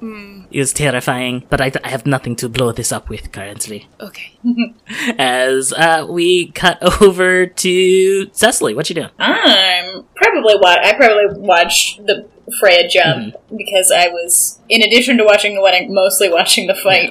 [0.00, 0.42] Hmm.
[0.50, 3.86] It was terrifying, but I, I have nothing to blow this up with currently.
[4.00, 4.32] Okay.
[5.18, 9.10] As uh, we cut over to Cecily, what you doing?
[9.20, 13.56] I'm probably wa- I probably watched the Freya jump mm-hmm.
[13.56, 17.10] because I was, in addition to watching the wedding, mostly watching the fight.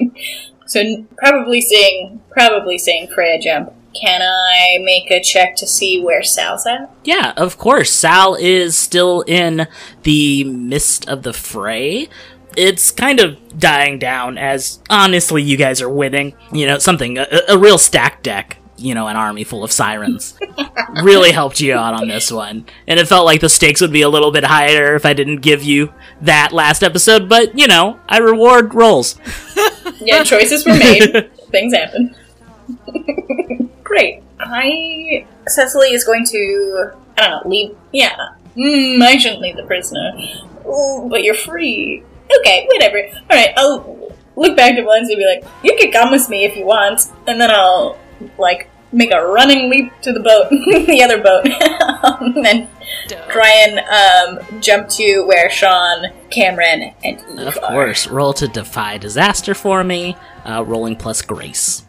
[0.66, 3.72] So probably seeing probably seeing Freya jump.
[3.98, 6.90] Can I make a check to see where Sal's at?
[7.04, 7.90] Yeah, of course.
[7.90, 9.66] Sal is still in
[10.02, 12.08] the midst of the fray.
[12.54, 16.34] It's kind of dying down as honestly you guys are winning.
[16.52, 18.57] You know, something a, a real stack deck.
[18.78, 20.38] You know, an army full of sirens
[21.02, 24.02] really helped you out on this one, and it felt like the stakes would be
[24.02, 27.28] a little bit higher if I didn't give you that last episode.
[27.28, 29.18] But you know, I reward rolls.
[30.00, 31.30] Yeah, choices were made.
[31.50, 32.14] Things happen.
[33.82, 34.22] Great.
[34.40, 37.76] I Cecily is going to I don't know leave.
[37.92, 38.16] Yeah,
[38.56, 40.12] mm, I shouldn't leave the prisoner.
[40.66, 42.04] Ooh, but you're free.
[42.40, 43.08] Okay, whatever.
[43.30, 46.44] All right, I'll look back to Valencia and be like, "You can come with me
[46.44, 47.98] if you want," and then I'll
[48.38, 50.48] like make a running leap to the boat,
[50.86, 51.44] the other boat,
[52.36, 52.68] and then
[53.30, 57.70] try and um, jump to where Sean, Cameron, and Eve Of are.
[57.70, 60.16] course, roll to defy disaster for me.
[60.44, 61.84] Uh, rolling plus grace.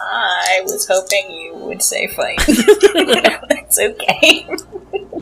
[0.00, 2.38] I was hoping you would say fight.
[3.48, 4.48] That's okay.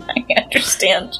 [0.08, 1.18] I understand.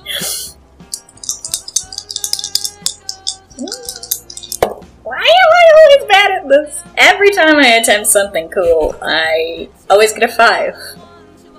[5.06, 6.82] Why am I always bad at this?
[6.96, 10.74] Every time I attempt something cool, I always get a five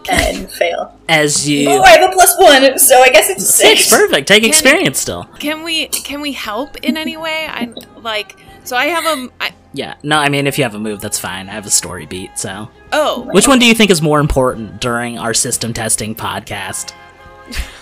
[0.09, 0.93] and fail.
[1.07, 3.85] As you Oh, I have a plus one, so I guess it's six.
[3.85, 4.27] Six, perfect.
[4.27, 5.23] Take experience still.
[5.39, 7.47] Can we can we help in any way?
[7.49, 8.35] I'm like
[8.65, 11.17] so I have a I, Yeah, no, I mean, if you have a move, that's
[11.17, 11.47] fine.
[11.47, 12.67] I have a story beat, so.
[12.91, 16.93] oh Which one do you think is more important during our system testing podcast?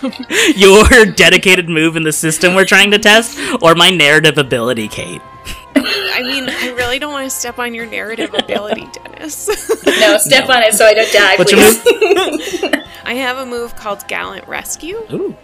[0.56, 5.22] Your dedicated move in the system we're trying to test, or my narrative ability, Kate?
[5.76, 9.48] I mean I really don't want to step on your narrative ability, Dennis.
[10.00, 12.64] No, step on it so I don't die, What's your please.
[13.04, 14.96] I have a move called Gallant Rescue.
[15.12, 15.36] Ooh.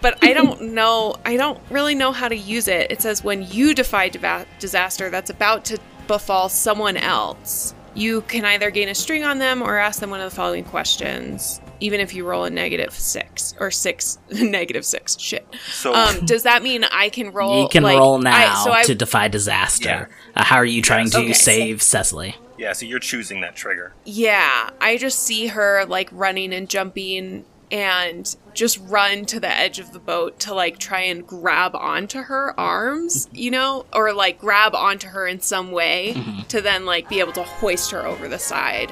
[0.00, 1.16] But I don't know.
[1.24, 2.90] I don't really know how to use it.
[2.90, 8.44] It says when you defy deva- disaster that's about to befall someone else, you can
[8.44, 11.60] either gain a string on them or ask them one of the following questions.
[11.80, 15.46] Even if you roll a negative six or six, negative six, shit.
[15.70, 17.62] So- um, does that mean I can roll?
[17.62, 20.08] you can like, roll I- now so I, to defy disaster.
[20.34, 21.32] Uh, how are you trying to Okay.
[21.32, 22.36] save Cecily?
[22.58, 23.92] Yeah, so you're choosing that trigger.
[24.04, 29.78] Yeah, I just see her like running and jumping and just run to the edge
[29.80, 34.38] of the boat to like try and grab onto her arms, you know, or like
[34.38, 36.46] grab onto her in some way Mhm.
[36.48, 38.90] to then like be able to hoist her over the side.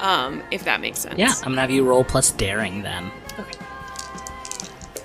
[0.00, 1.18] Um, if that makes sense.
[1.18, 3.10] Yeah, I'm gonna have you roll plus daring then.
[3.38, 3.58] Okay.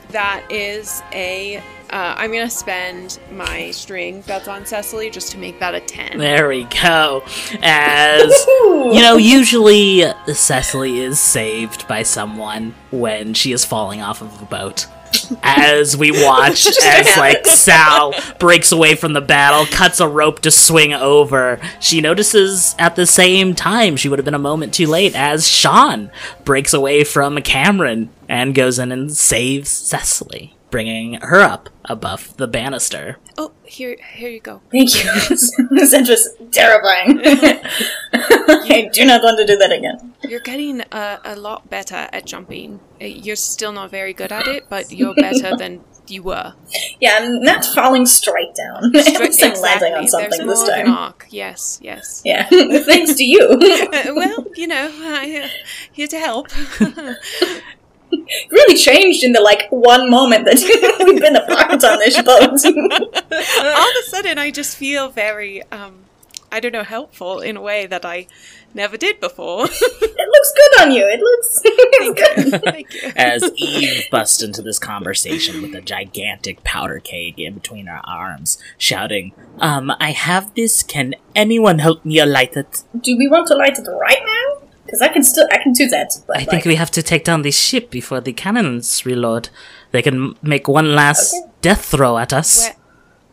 [0.09, 1.57] That is a.
[1.89, 6.17] Uh, I'm gonna spend my string that's on Cecily just to make that a ten.
[6.17, 7.23] There we go.
[7.61, 14.41] As you know, usually Cecily is saved by someone when she is falling off of
[14.41, 14.87] a boat.
[15.43, 17.45] As we watch as like.
[17.45, 22.95] Sal breaks away from the battle, cuts a rope to swing over, she notices at
[22.95, 26.11] the same time she would have been a moment too late as Sean
[26.43, 32.47] breaks away from Cameron and goes in and saves Cecily, bringing her up above the
[32.47, 33.17] banister.
[33.37, 34.61] Oh, here, here you go.
[34.71, 35.11] Thank you.
[35.69, 37.19] this is just terrifying.
[38.13, 40.13] I do not want to do that again.
[40.23, 42.79] You're getting uh, a lot better at jumping.
[43.01, 46.53] Uh, You're still not very good at it, but you're better than you were.
[46.99, 48.95] Yeah, I'm not falling straight down.
[48.95, 50.93] At least I'm landing on There's something this more of an time.
[50.95, 51.27] arc.
[51.29, 52.21] Yes, yes.
[52.25, 53.41] Yeah, thanks to you.
[53.41, 55.47] Uh, well, you know, I, uh,
[55.91, 56.47] here to help.
[58.51, 60.57] really changed in the like one moment that
[61.05, 62.65] we've been apart on this boat.
[63.75, 66.05] All of a sudden, I just feel very um,
[66.51, 68.27] I don't know, helpful in a way that I
[68.73, 69.63] never did before.
[69.65, 71.05] it looks good on you.
[71.07, 71.61] It looks.
[71.63, 72.61] it's good.
[72.63, 73.11] Thank you.
[73.15, 78.57] As Eve busts into this conversation with a gigantic powder keg in between her arms,
[78.77, 80.83] shouting, Um, I have this.
[80.83, 82.83] Can anyone help me light it?
[82.99, 84.67] Do we want to light it right now?
[84.91, 86.17] Because I can still, I can do that.
[86.27, 89.47] But I think we have to take down this ship before the cannons reload.
[89.91, 92.59] They can make one last death throw at us.
[92.65, 92.75] Where-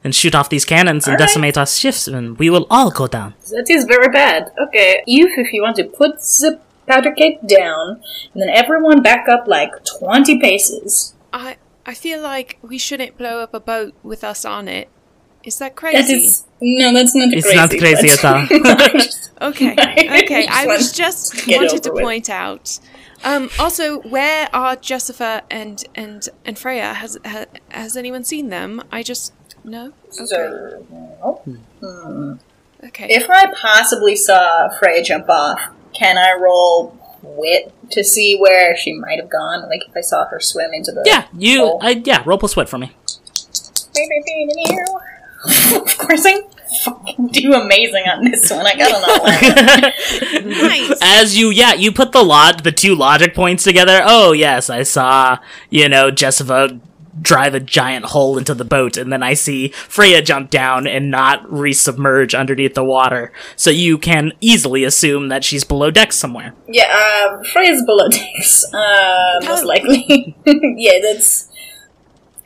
[0.04, 1.26] And shoot off these cannons and Alright.
[1.28, 3.34] decimate our ships, and we will all go down.
[3.50, 4.52] that is very bad.
[4.64, 8.00] Okay, Eve, if you want to put the powder cake down,
[8.32, 11.14] and then everyone back up like twenty paces.
[11.32, 14.86] I I feel like we shouldn't blow up a boat with us on it.
[15.48, 16.12] Is that That crazy?
[16.14, 17.58] is no, that's not It's crazy.
[17.58, 19.06] It's not crazy but- at all.
[19.50, 19.70] Okay,
[20.24, 20.46] okay.
[20.50, 22.02] I was just wanted to over it.
[22.04, 22.80] point out.
[23.24, 26.94] Um, also, where are Jessica and and and Freya?
[26.94, 28.82] Has ha, has anyone seen them?
[28.90, 29.32] I just
[29.62, 29.92] no.
[30.06, 30.26] Okay.
[30.26, 31.40] So, no.
[31.80, 32.32] Hmm.
[32.88, 33.06] Okay.
[33.10, 35.60] If I possibly saw Freya jump off,
[35.94, 39.68] can I roll wit to see where she might have gone?
[39.68, 41.60] Like if I saw her swim into the Yeah, you.
[41.60, 41.78] hole?
[41.80, 42.90] I, yeah, roll plus wit for me.
[45.44, 46.42] Of course I
[46.84, 48.66] fucking do amazing on this one.
[48.66, 48.92] I got
[50.32, 50.48] an 11.
[50.50, 50.98] nice.
[51.02, 54.00] As you, yeah, you put the log, the two logic points together.
[54.04, 55.38] Oh yes, I saw,
[55.70, 56.80] you know, Jessica
[57.20, 61.10] drive a giant hole into the boat, and then I see Freya jump down and
[61.10, 63.32] not resubmerge underneath the water.
[63.56, 66.54] So you can easily assume that she's below deck somewhere.
[66.68, 70.36] Yeah, uh, Freya's below decks, uh, most likely.
[70.46, 71.48] yeah, that's.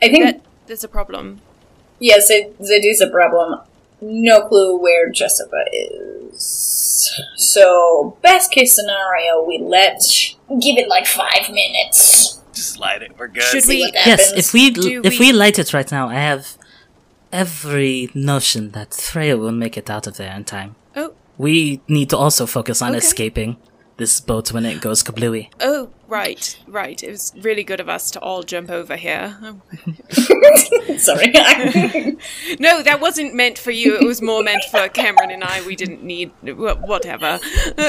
[0.01, 1.41] I think That, there's a problem.
[2.09, 3.49] Yes, it, it is a problem.
[4.01, 6.43] No clue where Jessica is.
[7.35, 10.01] So, best case scenario, we let
[10.65, 12.39] give it like five minutes.
[12.53, 13.11] Just light it.
[13.17, 13.43] We're good.
[13.43, 13.91] Should See we?
[14.11, 16.43] Yes, if we Do if we- we light it right now, I have
[17.31, 20.75] every notion that Freya will make it out of there in time.
[20.95, 22.97] Oh, We need to also focus on Okay.
[22.99, 23.57] escaping
[24.03, 25.45] this boat when it goes kablooey.
[25.61, 27.01] oh, right, right.
[27.03, 29.27] It was really good of us to all jump over here.
[30.97, 31.31] Sorry.
[32.59, 33.95] No, that wasn't meant for you.
[33.99, 35.65] It was more meant for Cameron and I.
[35.65, 37.39] We didn't need whatever.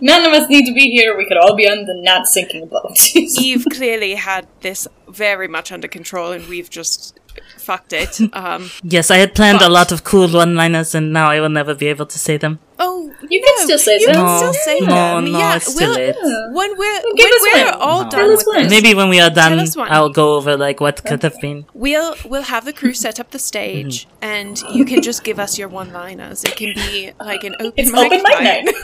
[0.00, 1.16] None of us need to be here.
[1.16, 2.98] We could all be on the not sinking boat.
[3.14, 7.18] Eve clearly had this very much under control, and we've just
[7.56, 8.20] fucked it.
[8.34, 11.48] Um, Yes, I had planned But- a lot of cool one-liners, and now I will
[11.60, 12.58] never be able to say them.
[12.78, 14.14] Oh, You can still say you them.
[14.16, 15.32] can No, still say no, them.
[15.32, 16.14] no, yeah, it's too we'll, late.
[16.52, 17.80] when we're Give when we're one.
[17.80, 18.10] all No.
[18.10, 19.66] done with this, Maybe when we are done.
[19.78, 21.64] I'll go over like what could have been.
[21.74, 25.58] we'll we'll have the crew set up the stage, and you can just give us
[25.58, 26.44] your one-liners.
[26.44, 28.64] It can be like an open It's mic open mic night.
[28.64, 28.74] night.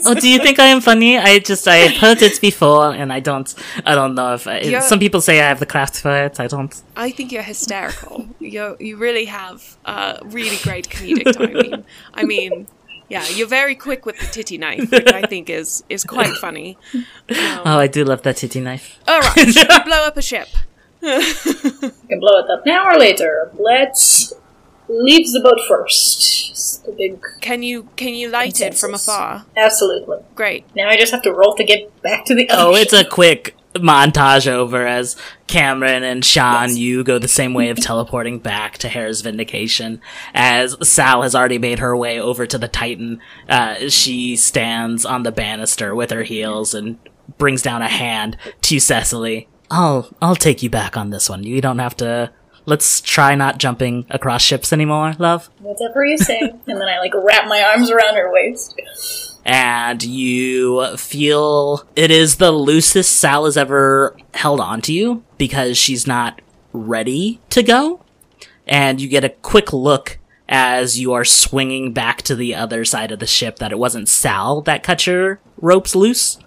[0.06, 1.18] oh, do you think I am funny?
[1.18, 3.52] I just I've heard it before, and I don't.
[3.84, 6.40] I don't know if I, some people say I have the craft for it.
[6.40, 6.74] I don't.
[6.96, 8.26] I think you're hysterical.
[8.40, 11.84] You you really have uh, really great comedic timing.
[12.14, 12.55] I mean,
[13.08, 16.76] yeah, you're very quick with the titty knife, which I think is is quite funny.
[16.94, 17.04] Um,
[17.64, 18.98] Oh, I do love that titty knife.
[19.08, 20.48] all right, should blow up a ship?
[21.02, 21.10] We
[22.08, 23.50] can blow it up now or later.
[23.58, 24.32] Let's
[24.88, 26.84] leave the boat first.
[26.86, 27.20] The big.
[27.40, 29.44] Can you can you light it from afar?
[29.56, 30.18] Absolutely.
[30.34, 30.64] Great.
[30.74, 32.46] Now I just have to roll to get back to the.
[32.50, 35.16] Oh, it's a quick montage over as
[35.46, 36.78] Cameron and Sean, Yes.
[36.78, 40.00] you go the same way of teleporting back to Hare's Vindication.
[40.34, 45.22] As Sal has already made her way over to the Titan, uh, she stands on
[45.22, 46.98] the banister with her heels and
[47.38, 49.48] brings down a hand to Cecily.
[49.70, 51.42] I'll, I'll take you back on this one.
[51.42, 52.32] You don't have to.
[52.68, 55.48] Let's try not jumping across ships anymore, love.
[55.60, 56.40] Whatever you say.
[56.40, 58.74] and then I like wrap my arms around her waist.
[59.46, 66.04] And you feel it is the loosest Sal has ever held onto you because she's
[66.04, 66.42] not
[66.72, 68.02] ready to go.
[68.66, 70.18] And you get a quick look
[70.48, 74.08] as you are swinging back to the other side of the ship that it wasn't
[74.08, 76.38] Sal that cut your ropes loose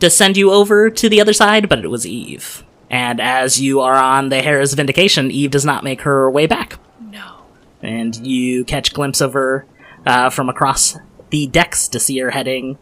[0.00, 2.62] to send you over to the other side, but it was Eve.
[2.90, 6.78] And as you are on the Hera's Vindication, Eve does not make her way back.
[7.10, 7.36] No.
[7.80, 9.64] And you catch a glimpse of her
[10.04, 10.98] uh, from across
[11.34, 12.78] the decks to see her heading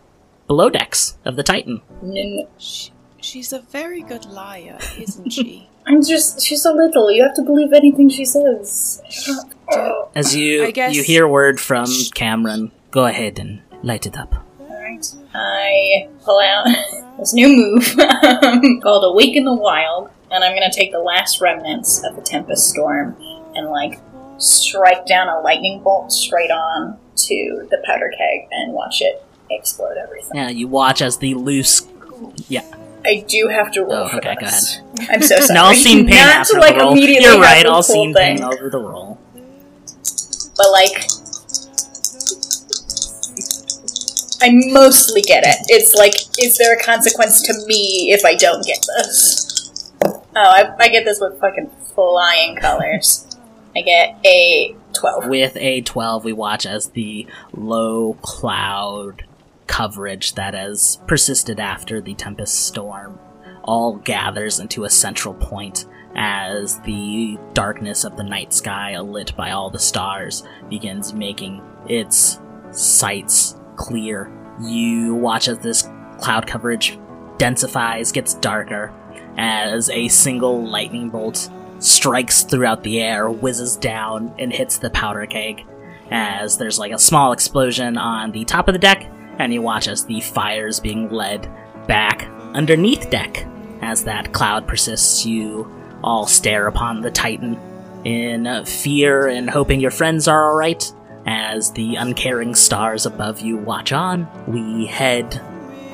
[0.46, 1.80] below decks of the Titan.
[2.02, 5.70] N- She, she's a very good liar, isn't she?
[5.86, 6.42] I'm just.
[6.44, 7.10] She's so little.
[7.10, 9.00] You have to believe anything she says.
[10.14, 14.34] As you I guess- you hear word from Cameron, go ahead and light it up.
[14.60, 15.14] Alright.
[15.34, 16.66] I pull out
[17.18, 17.96] this new move
[18.82, 23.16] called Awaken the Wild, and I'm gonna take the last remnants of the Tempest Storm
[23.54, 23.98] and, like,
[24.36, 29.96] strike down a lightning bolt straight on to the powder keg and watch it explode
[29.96, 30.30] everything.
[30.34, 31.86] Yeah, you watch as the loose.
[32.48, 32.64] Yeah,
[33.04, 34.80] I do have to roll Oh, for okay, go this.
[35.10, 35.54] I'm so sorry.
[35.54, 36.92] no, I'll pain Not after to, like, the roll.
[36.92, 37.66] immediately You're right.
[37.66, 39.18] I'll scene pain over the roll.
[40.56, 41.04] but like,
[44.40, 45.56] I mostly get it.
[45.68, 49.92] It's like, is there a consequence to me if I don't get this?
[50.04, 53.26] Oh, I, I get this with fucking flying colors.
[53.76, 55.28] I get a 12.
[55.28, 59.24] With a 12, we watch as the low cloud
[59.66, 63.18] coverage that has persisted after the Tempest Storm
[63.64, 69.52] all gathers into a central point as the darkness of the night sky, lit by
[69.52, 72.38] all the stars, begins making its
[72.70, 74.30] sights clear.
[74.60, 75.88] You watch as this
[76.18, 76.98] cloud coverage
[77.38, 78.92] densifies, gets darker,
[79.38, 81.48] as a single lightning bolt
[81.82, 85.64] strikes throughout the air, whizzes down, and hits the powder keg.
[86.10, 89.88] As there's like a small explosion on the top of the deck, and you watch
[89.88, 91.50] as the fire is being led
[91.86, 93.46] back underneath deck.
[93.80, 95.70] As that cloud persists, you
[96.04, 97.58] all stare upon the Titan
[98.04, 100.92] in fear and hoping your friends are alright.
[101.26, 105.40] As the uncaring stars above you watch on, we head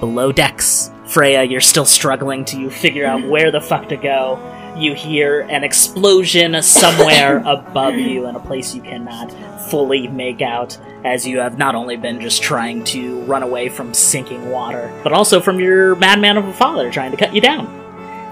[0.01, 0.91] below decks.
[1.07, 4.37] Freya, you're still struggling to figure out where the fuck to go.
[4.79, 9.33] You hear an explosion somewhere above you in a place you cannot
[9.69, 13.93] fully make out, as you have not only been just trying to run away from
[13.93, 17.67] sinking water, but also from your madman of a father trying to cut you down.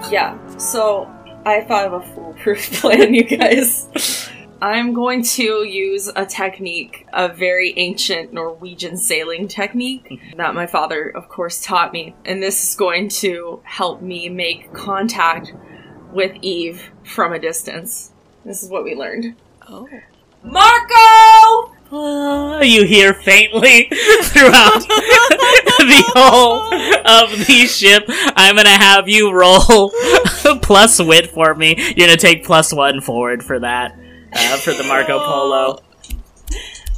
[0.09, 1.11] Yeah, so
[1.45, 4.29] I thought of a foolproof plan, you guys.
[4.61, 11.09] I'm going to use a technique, a very ancient Norwegian sailing technique that my father,
[11.09, 12.15] of course, taught me.
[12.25, 15.53] And this is going to help me make contact
[16.17, 18.11] with Eve from a distance.
[18.43, 19.35] This is what we learned.
[19.69, 19.87] Oh.
[20.43, 21.73] Marco!
[21.95, 23.83] Uh, you hear faintly
[24.23, 26.63] throughout the whole
[27.05, 28.03] of the ship.
[28.35, 29.91] I'm gonna have you roll
[30.63, 31.75] plus wit for me.
[31.77, 33.95] You're gonna take plus one forward for that,
[34.33, 35.79] uh, for the Marco Polo.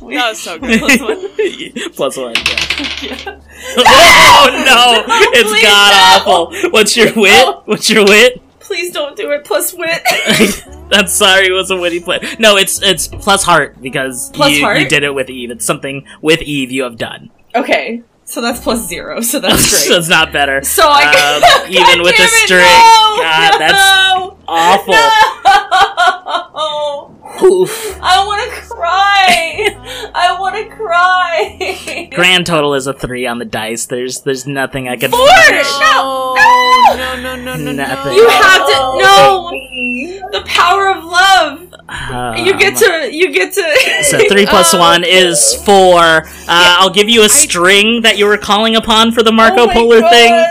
[0.02, 0.80] That was so good.
[0.80, 1.92] Plus one.
[1.92, 2.36] plus one,
[3.04, 3.40] yeah.
[3.86, 5.04] oh no!
[5.34, 6.72] It's god awful.
[6.72, 7.58] What's your wit?
[7.66, 8.42] What's your wit?
[8.70, 9.46] Please don't do it.
[9.46, 10.00] Plus wit.
[10.92, 12.20] I'm sorry, it was a witty play.
[12.38, 14.80] No, it's it's plus heart because Plus you, heart?
[14.80, 15.50] you did it with Eve.
[15.50, 17.32] It's something with Eve you have done.
[17.56, 19.22] okay, so that's plus zero.
[19.22, 19.88] So that's great.
[19.88, 20.64] so it's not better.
[20.64, 22.60] So I um, even with it, string.
[22.60, 23.24] no!
[23.24, 24.94] God, that's awful.
[24.94, 27.16] No!
[27.42, 27.98] Oof.
[28.02, 30.12] I want to cry.
[30.14, 32.10] I want to cry.
[32.14, 33.86] Grand total is a three on the dice.
[33.86, 35.12] There's there's nothing I could.
[35.12, 35.20] Four.
[35.26, 36.36] No.
[36.36, 38.14] No, no, no, no, Nothing.
[38.16, 39.50] You have to no.
[40.32, 41.62] The power of love.
[42.46, 43.10] you get Um, to.
[43.16, 44.04] You get to.
[44.04, 46.00] So three plus Oh, one is four.
[46.02, 49.68] Uh, I'll give you a string that you were calling upon for the Marco Oh
[49.68, 50.12] my Polar God.
[50.12, 50.46] thing.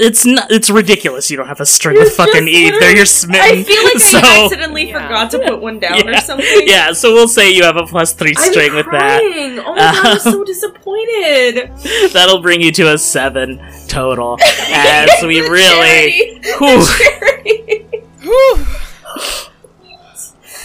[0.00, 0.50] It's not.
[0.50, 1.30] It's ridiculous.
[1.30, 2.74] You don't have a string with fucking Eve.
[2.78, 3.58] There, you're smitten.
[3.58, 6.46] I feel like so, I accidentally forgot to put one down or something.
[6.66, 6.92] yeah.
[6.92, 9.20] So we'll say you have a plus three I'm string with that.
[9.22, 11.70] Oh my god, I'm so um, disappointed.
[12.12, 14.38] That'll bring you to a seven total.
[14.70, 16.84] As we really, Whew.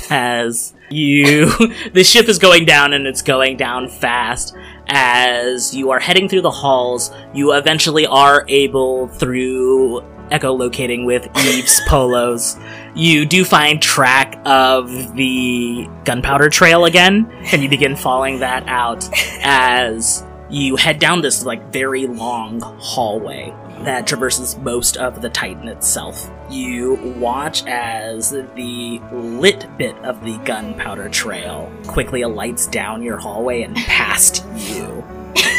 [0.10, 1.46] as you,
[1.94, 4.56] the ship is going down and it's going down fast.
[4.88, 11.80] As you are heading through the halls, you eventually are able through echolocating with Eve's
[11.88, 12.58] polos.
[12.96, 19.08] You do find track of the gunpowder trail again, and you begin following that out
[19.42, 23.54] as you head down this like very long hallway
[23.84, 26.30] that traverses most of the Titan itself.
[26.50, 33.64] You watch as the lit bit of the gunpowder trail quickly alights down your hallway
[33.64, 35.04] and past you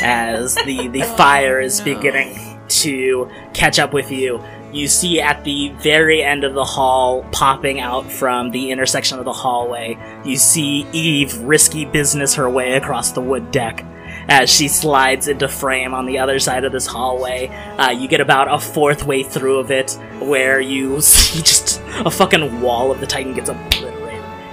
[0.03, 4.43] as the, the oh, fire is beginning to catch up with you.
[4.73, 9.25] You see at the very end of the hall, popping out from the intersection of
[9.25, 13.85] the hallway, you see Eve risky business her way across the wood deck
[14.29, 17.49] as she slides into frame on the other side of this hallway.
[17.79, 22.11] Uh, you get about a fourth way through of it, where you see just a
[22.11, 23.95] fucking wall of the Titan gets obliterated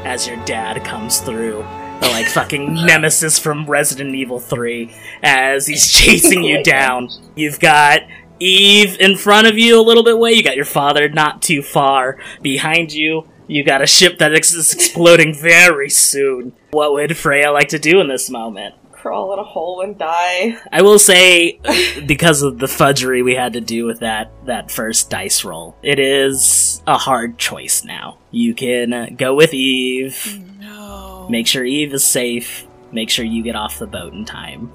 [0.04, 1.66] as your dad comes through.
[2.02, 7.10] The like fucking nemesis from Resident Evil 3 as he's chasing you down.
[7.36, 8.02] You've got
[8.40, 10.32] Eve in front of you a little bit way.
[10.32, 13.28] You got your father not too far behind you.
[13.48, 16.54] You got a ship that is exploding very soon.
[16.72, 18.76] What would Freya like to do in this moment?
[19.02, 20.58] Crawl in a hole and die.
[20.72, 21.60] I will say,
[22.06, 25.98] because of the fudgery we had to do with that that first dice roll, it
[25.98, 28.20] is a hard choice now.
[28.30, 31.28] You can uh, go with Eve, No.
[31.32, 34.72] make sure Eve is safe, make sure you get off the boat in time,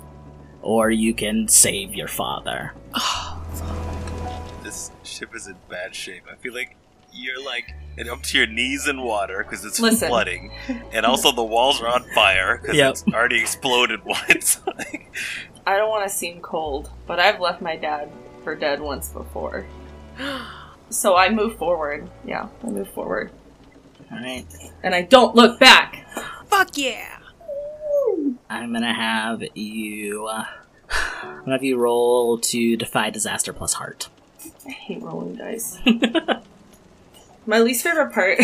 [0.60, 2.72] or you can save your father.
[4.64, 6.24] This ship is in bad shape.
[6.30, 6.76] I feel like
[7.16, 10.08] you're like and up to your knees in water because it's Listen.
[10.08, 10.52] flooding,
[10.92, 12.90] and also the walls are on fire because Yep.
[12.90, 14.60] it's already exploded once.
[15.66, 18.10] I don't want to seem cold, but I've left my dad
[18.44, 19.66] for dead once before.
[20.88, 22.08] So I move forward.
[22.24, 23.32] Yeah, I move forward.
[24.12, 24.46] Alright.
[24.84, 26.06] And I don't look back.
[26.46, 27.18] Fuck yeah!
[28.48, 30.28] I'm gonna have you.
[30.28, 30.44] Uh,
[31.24, 34.08] I'm gonna have you roll to defy disaster plus heart.
[34.64, 35.76] I hate rolling dice.
[37.46, 38.38] My least favorite part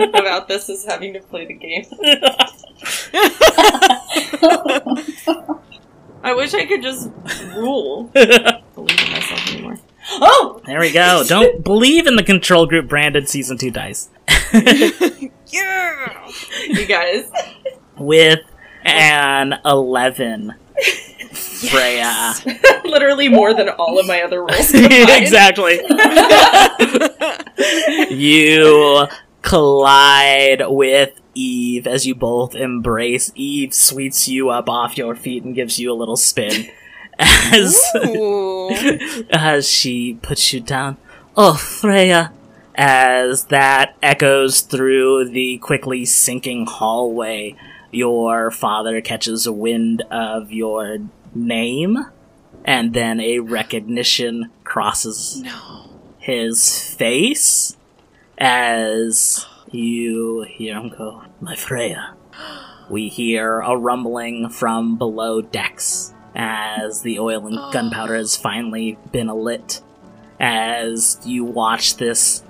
[0.14, 1.84] about this is having to play the game.
[6.22, 7.10] I wish I could just
[7.54, 8.04] rule.
[8.04, 9.78] believe in myself anymore.
[10.12, 10.60] Oh!
[10.66, 11.22] There we go.
[11.26, 14.08] Don't believe in the control group branded season two dice.
[14.52, 16.30] Yeah!
[16.66, 17.30] You guys.
[17.98, 18.40] With
[18.84, 20.54] an eleven,
[21.68, 22.34] Freya.
[22.84, 24.72] Literally more than all of my other roles.
[24.74, 25.80] exactly.
[28.10, 29.06] you
[29.42, 33.32] collide with Eve as you both embrace.
[33.34, 36.68] Eve sweeps you up off your feet and gives you a little spin
[37.18, 37.80] as
[39.30, 40.96] as she puts you down.
[41.36, 42.32] Oh, Freya!
[42.74, 47.54] As that echoes through the quickly sinking hallway,
[47.90, 50.98] your father catches a wind of your
[51.34, 51.98] name,
[52.64, 55.42] and then a recognition crosses
[56.18, 57.76] his face
[58.38, 62.14] as you hear him go, My Freya.
[62.90, 67.70] We hear a rumbling from below decks as the oil and oh.
[67.72, 69.82] gunpowder has finally been alit.
[70.38, 72.42] As you watch this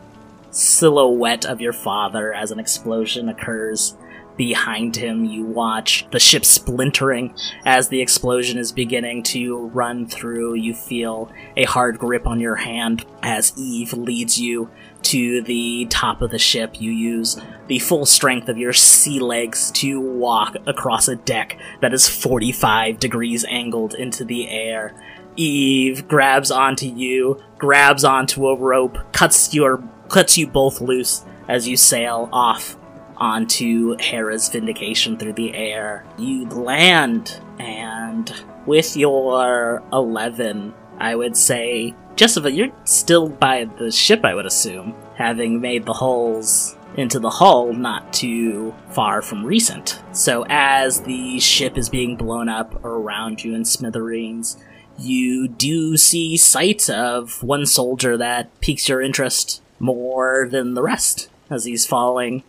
[0.51, 3.95] silhouette of your father as an explosion occurs
[4.37, 10.55] behind him, you watch the ship splintering as the explosion is beginning to run through.
[10.55, 14.71] You feel a hard grip on your hand as Eve leads you
[15.03, 16.81] to the top of the ship.
[16.81, 21.93] You use the full strength of your sea legs to walk across a deck that
[21.93, 24.95] is 45 degrees angled into the air.
[25.37, 31.69] Eve grabs onto you, grabs onto a rope, cuts your cuts you both loose as
[31.69, 32.77] you sail off
[33.21, 36.05] onto Hera's vindication through the air.
[36.19, 38.33] You land, and
[38.67, 44.95] with your 11, I would say, Jessica, you're still by the ship, I would assume,
[45.15, 50.03] having made the holes into the hull not too far from recent.
[50.13, 54.57] So as the ship is being blown up around you in smithereens,
[54.99, 61.31] you do see sight of one soldier that piques your interest more than the rest
[61.49, 62.43] as he's falling,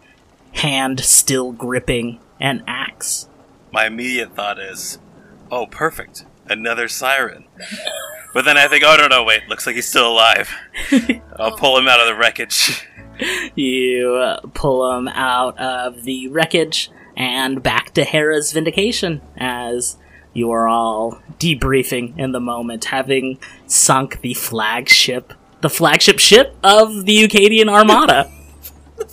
[0.53, 3.27] hand still gripping an axe.
[3.71, 4.99] My immediate thought is,
[5.51, 7.45] oh, perfect, another siren.
[8.33, 10.53] but then I think, oh no, no, wait, looks like he's still alive.
[11.37, 12.87] I'll pull him out of the wreckage.
[13.55, 19.97] You uh, pull him out of the wreckage and back to Hera's vindication as
[20.33, 23.37] you are all debriefing in the moment, having
[23.67, 28.31] sunk the flagship, the flagship ship of the Eucadian Armada.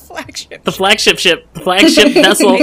[0.08, 0.64] the flagship.
[0.64, 2.58] The flagship ship, the flagship vessel.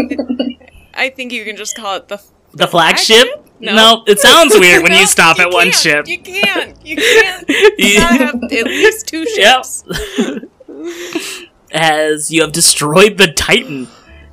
[0.93, 2.21] I think you can just call it the.
[2.53, 3.27] The flagship?
[3.59, 4.03] No.
[4.07, 6.07] it sounds weird when No, you stop at one ship.
[6.07, 6.85] You can't.
[6.85, 7.45] You can't.
[7.77, 9.65] You gotta have at least two Yep.
[9.65, 9.83] ships.
[11.71, 13.87] as you have destroyed the Titan,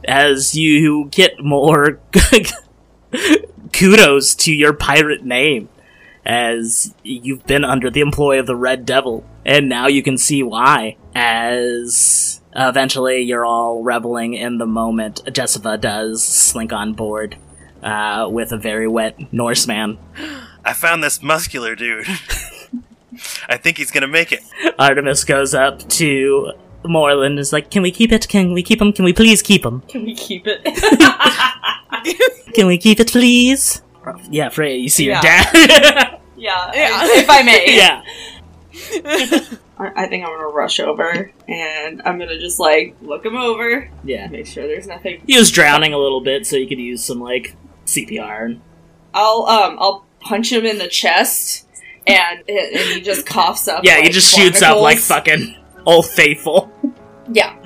[0.05, 1.99] as you get more
[3.73, 5.69] kudos to your pirate name,
[6.25, 10.43] as you've been under the employ of the Red Devil, and now you can see
[10.45, 10.97] why.
[11.15, 17.37] As eventually you're all reveling in the moment, Jessica does slink on board
[17.83, 19.99] uh, with a very wet Norseman.
[20.65, 22.07] I found this muscular dude.
[23.49, 24.41] I think he's gonna make it.
[24.79, 26.53] Artemis goes up to
[26.85, 28.27] Moreland and is like, Can we keep it?
[28.29, 28.93] Can we keep him?
[28.93, 29.83] Can we please keep him?
[29.83, 30.63] Can we keep it?
[32.55, 33.83] Can we keep it, please?
[34.31, 35.15] Yeah, Freya, you see Yeah.
[35.15, 36.19] your dad.
[36.37, 37.77] yeah, if I may.
[37.77, 38.03] yeah.
[39.79, 43.91] I I think I'm gonna rush over and I'm gonna just like look him over.
[44.05, 44.29] Yeah.
[44.29, 45.23] Make sure there's nothing.
[45.27, 47.57] He was drowning a little bit, so you could use some, like,
[47.87, 48.59] CPR.
[49.15, 51.67] I'll um I'll punch him in the chest
[52.07, 53.85] and and he just coughs up.
[53.85, 55.57] yeah, he like, just shoots up like fucking
[55.87, 56.73] Old Faithful.
[57.31, 57.57] Yeah.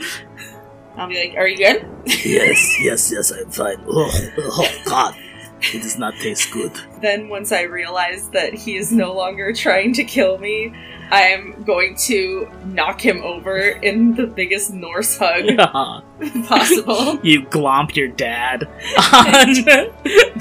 [0.96, 3.76] I'll be like, "Are you good?" yes, yes, yes, I'm fine.
[3.86, 5.14] Oh, oh, God.
[5.60, 6.72] It does not taste good.
[7.00, 10.72] Then once I realize that he is no longer trying to kill me,
[11.10, 15.56] I'm going to knock him over in the biggest Norse hug
[16.46, 17.18] possible.
[17.22, 18.68] you glomp your dad on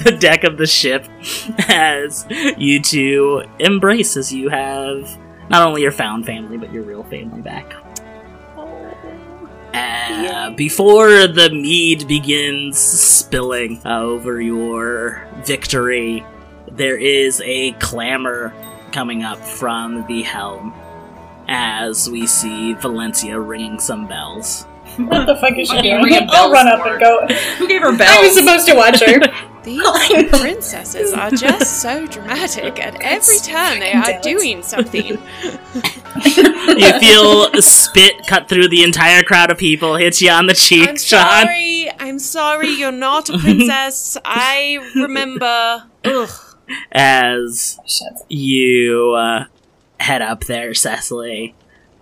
[0.04, 1.08] the deck of the ship
[1.70, 2.26] as
[2.58, 7.42] you two embrace as you have not only your found family but your real family
[7.42, 7.74] back.
[9.76, 16.26] Uh, before the mead begins spilling over your victory,
[16.72, 18.54] there is a clamor
[18.92, 20.74] coming up from the helm
[21.48, 24.64] as we see Valencia ringing some bells.
[24.98, 26.04] What the fuck is she doing?
[26.04, 27.28] ringing I'll run up for and go.
[27.58, 28.10] Who gave her bells?
[28.10, 29.20] I was supposed to watch her.
[29.66, 29.82] These
[30.40, 32.80] princesses are just so dramatic.
[32.80, 35.08] At every turn, they are doing something.
[36.24, 40.88] you feel spit cut through the entire crowd of people, hit you on the cheek,
[40.88, 41.46] I'm Sean.
[41.46, 41.90] sorry.
[42.00, 42.70] I'm sorry.
[42.70, 44.18] You're not a princess.
[44.24, 45.86] I remember.
[46.04, 46.30] Ugh.
[46.92, 47.80] As
[48.30, 49.46] you uh,
[50.00, 51.56] head up there, Cecily,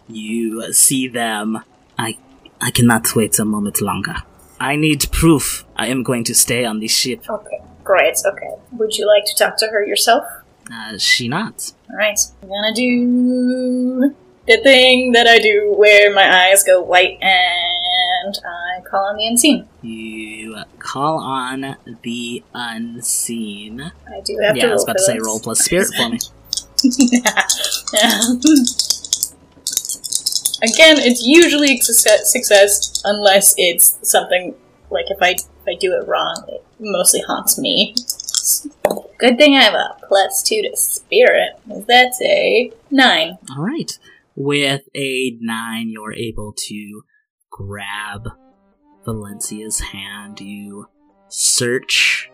[0.09, 1.64] you see them.
[1.97, 2.18] I,
[2.59, 4.16] I cannot wait a moment longer.
[4.64, 5.66] I need proof.
[5.76, 7.30] I am going to stay on this ship.
[7.30, 8.16] Okay, great.
[8.26, 8.55] Okay.
[8.72, 10.24] Would you like to talk to her yourself?
[10.72, 11.74] Uh, she not.
[11.91, 12.18] Alright.
[12.41, 14.16] I'm gonna do
[14.47, 19.28] the thing that I do where my eyes go white and I call on the
[19.28, 19.68] unseen.
[19.82, 23.82] You call on the unseen.
[23.82, 26.20] I do have yeah, to I was about to say roll plus spirit for me.
[30.64, 34.55] Again, it's usually a success, unless it's something
[34.89, 37.95] like if I if I do it wrong, it mostly haunts me.
[39.18, 41.59] Good thing I have a plus two to spirit.
[41.88, 43.38] That's a nine.
[43.51, 43.91] All right.
[44.36, 47.03] With a nine, you're able to
[47.51, 48.30] grab
[49.05, 50.39] Valencia's hand.
[50.39, 50.88] You
[51.28, 52.32] search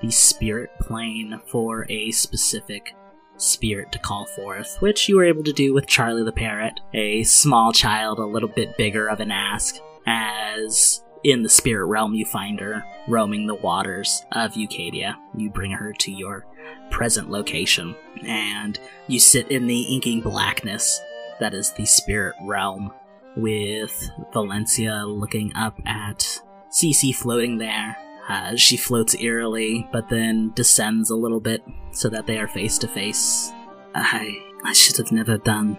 [0.00, 2.94] the spirit plane for a specific
[3.36, 7.22] spirit to call forth, which you were able to do with Charlie the Parrot, a
[7.24, 9.76] small child, a little bit bigger of an ask,
[10.06, 15.16] as in the spirit realm you find her roaming the waters of Eucadia.
[15.36, 16.46] You bring her to your
[16.90, 17.94] present location,
[18.26, 18.78] and
[19.08, 21.00] you sit in the inking blackness
[21.40, 22.92] that is the spirit realm,
[23.36, 27.96] with Valencia looking up at Cece floating there.
[28.28, 31.62] Uh, she floats eerily, but then descends a little bit
[31.92, 33.52] so that they are face to face.
[33.94, 35.78] I I should have never done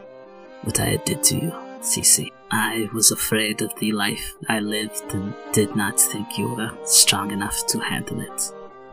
[0.64, 2.32] what I did to you, Cece.
[2.52, 7.32] I was afraid of the life I lived and did not think you were strong
[7.32, 8.52] enough to handle it.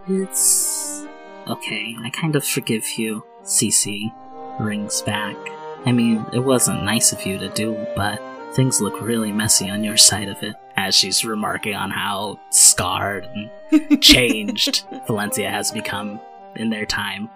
[0.08, 1.06] It's
[1.46, 1.94] okay.
[2.02, 4.10] I kind of forgive you, Cece.
[4.58, 5.36] Rings back.
[5.84, 8.20] I mean, it wasn't nice of you to do, but
[8.54, 10.54] things look really messy on your side of it.
[10.76, 13.28] As she's remarking on how scarred
[13.70, 16.20] and changed Valencia has become
[16.56, 17.28] in their time.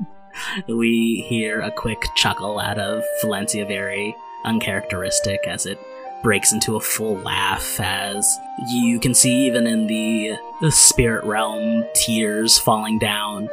[0.68, 5.78] we hear a quick chuckle out of Valencia, very uncharacteristic, as it
[6.22, 8.38] breaks into a full laugh as
[8.70, 13.46] you can see even in the, the spirit realm tears falling down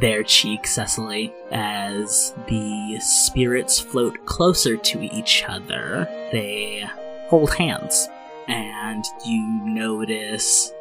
[0.00, 6.06] their cheek, Cecily, as the spirits float closer to each other.
[6.32, 6.84] They
[7.28, 8.08] hold hands,
[8.46, 10.72] and you notice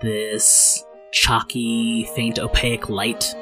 [0.00, 3.34] this chalky, faint, opaque light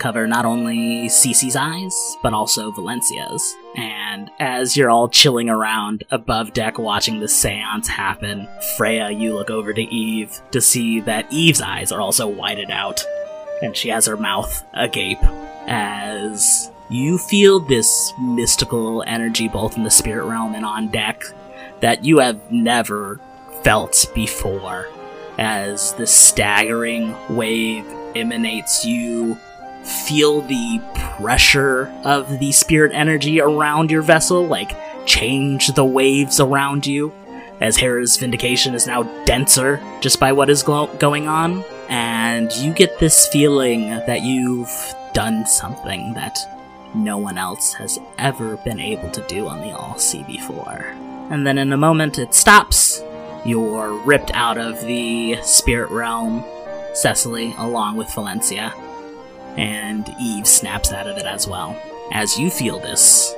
[0.00, 3.54] cover not only Cece's eyes, but also Valencia's.
[3.76, 9.50] And as you're all chilling around above deck watching the seance happen, Freya, you look
[9.50, 13.04] over to Eve to see that Eve's eyes are also whited out,
[13.62, 15.22] and she has her mouth agape
[15.66, 21.22] as you feel this mystical energy both in the spirit realm and on deck
[21.80, 23.20] that you have never
[23.62, 24.88] felt before.
[25.38, 29.36] As the staggering wave emanates, you
[30.06, 30.80] feel the
[31.16, 34.76] pressure of the spirit energy around your vessel, like
[35.06, 37.12] change the waves around you,
[37.60, 41.64] as Hera's vindication is now denser just by what is glo- going on.
[41.90, 46.38] And you get this feeling that you've done something that
[46.94, 50.94] no one else has ever been able to do on the All Sea before.
[51.30, 53.02] And then in a moment it stops.
[53.44, 56.44] You're ripped out of the spirit realm,
[56.94, 58.72] Cecily, along with Valencia
[59.56, 61.80] and Eve snaps out of it as well.
[62.12, 63.34] As you feel this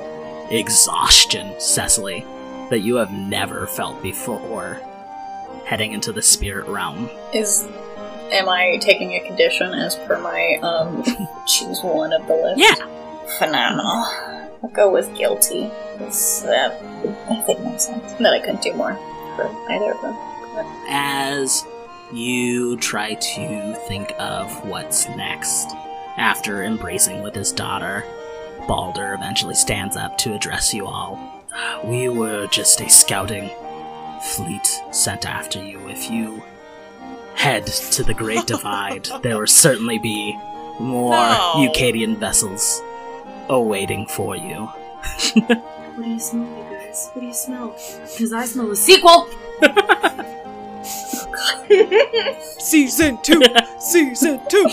[0.49, 2.25] exhaustion, Cecily,
[2.69, 4.81] that you have never felt before,
[5.65, 7.09] heading into the spirit realm.
[7.33, 7.67] Is
[8.33, 11.03] am I taking a condition as per my um
[11.47, 12.59] choose one of the list?
[12.59, 12.87] Yeah.
[13.37, 14.05] Phenomenal.
[14.63, 15.69] I'll go with guilty.
[15.99, 16.79] That
[17.29, 18.13] I think makes sense.
[18.13, 18.95] That I couldn't do more
[19.35, 20.15] for either of them.
[20.89, 21.63] As
[22.11, 25.67] you try to think of what's next,
[26.17, 28.03] after embracing with his daughter,
[28.67, 31.19] Balder eventually stands up to address you all.
[31.83, 33.49] We were just a scouting
[34.21, 35.79] fleet sent after you.
[35.89, 36.41] If you
[37.35, 40.37] head to the Great Divide, there will certainly be
[40.79, 41.53] more No.
[41.57, 42.81] Eucadian vessels
[43.49, 44.69] awaiting for you.
[45.95, 46.71] Please, my guys.
[46.71, 47.09] guys?
[47.13, 47.75] What do you smell?
[48.11, 49.27] Because I smell a sequel.
[52.59, 53.41] Season two!
[53.79, 54.65] Season two!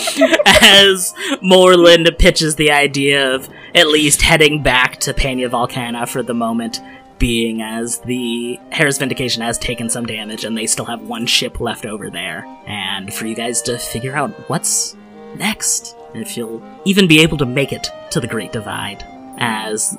[0.45, 6.33] as Moreland pitches the idea of at least heading back to Pena Volcana for the
[6.33, 6.79] moment,
[7.21, 11.59] being as the Hera's Vindication has taken some damage and they still have one ship
[11.59, 12.47] left over there.
[12.65, 14.97] And for you guys to figure out what's
[15.35, 19.05] next, if you'll even be able to make it to the Great Divide.
[19.37, 19.95] As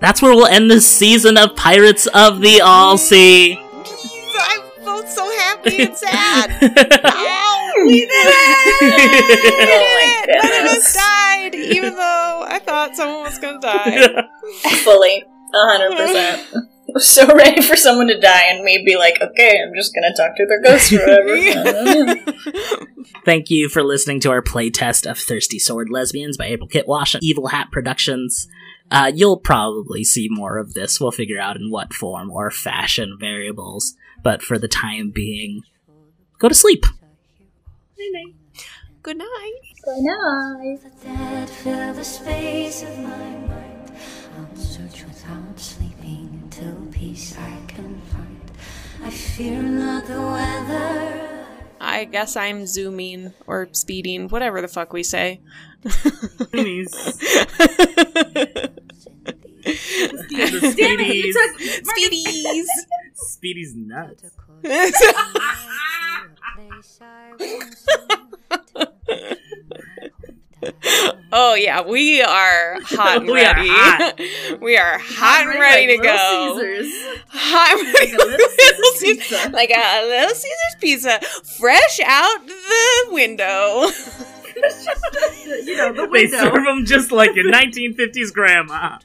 [0.00, 3.58] that's where we'll end this season of Pirates of the All Sea.
[3.58, 6.50] I'm both so happy and sad.
[7.04, 7.72] Ow!
[7.78, 8.80] Oh, we did it!
[8.80, 10.42] We did it!
[10.42, 14.26] None of us died, even though I thought someone was gonna die.
[14.84, 15.24] Fully.
[15.54, 16.66] A hundred percent.
[16.98, 20.36] So ready for someone to die and me be like, okay, I'm just gonna talk
[20.36, 22.86] to their ghost or whatever.
[23.24, 27.14] Thank you for listening to our playtest of Thirsty Sword Lesbians by April Kit Walsh
[27.14, 28.48] and Evil Hat Productions.
[28.90, 31.00] Uh, you'll probably see more of this.
[31.00, 33.94] We'll figure out in what form or fashion variables.
[34.22, 35.62] But for the time being,
[36.38, 36.84] go to sleep.
[37.96, 38.34] Good night.
[39.02, 39.18] Good
[40.02, 40.80] night.
[41.02, 41.94] Dead fill
[47.16, 48.50] peace I can find.
[49.02, 51.46] I fear not the weather.
[51.80, 55.40] I guess I'm zooming or speeding, whatever the fuck we say.
[55.82, 55.94] Damn
[60.98, 62.66] it, you took Speedies!
[63.14, 64.24] Speedy's nuts.
[71.32, 73.68] oh yeah, we are hot and We are ready.
[73.68, 74.20] hot.
[74.60, 76.16] we are hot and ready to go.
[77.28, 81.20] Hot and ready like a little Caesars, like a little Caesar's pizza,
[81.58, 83.88] fresh out the window.
[85.64, 86.38] you know, the They window.
[86.38, 88.98] serve them just like your 1950s grandma.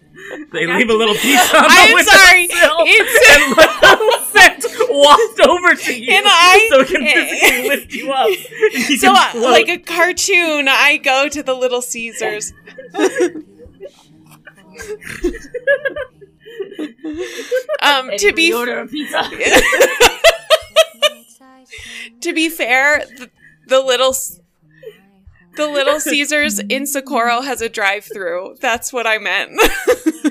[0.54, 4.20] They leave a little piece on the I'm window sorry, sill it's- and let the
[4.32, 8.28] scent waft over to you, And I- so it can physically lift you up.
[8.28, 9.52] and you so, can uh, float.
[9.52, 12.54] like a cartoon, I go to the Little Caesars.
[17.82, 19.22] um, to be order a pizza.
[22.22, 23.30] to be fair, the,
[23.68, 24.40] the little S-
[25.62, 28.58] the Little Caesars in Socorro has a drive-through.
[28.60, 29.52] That's what I meant.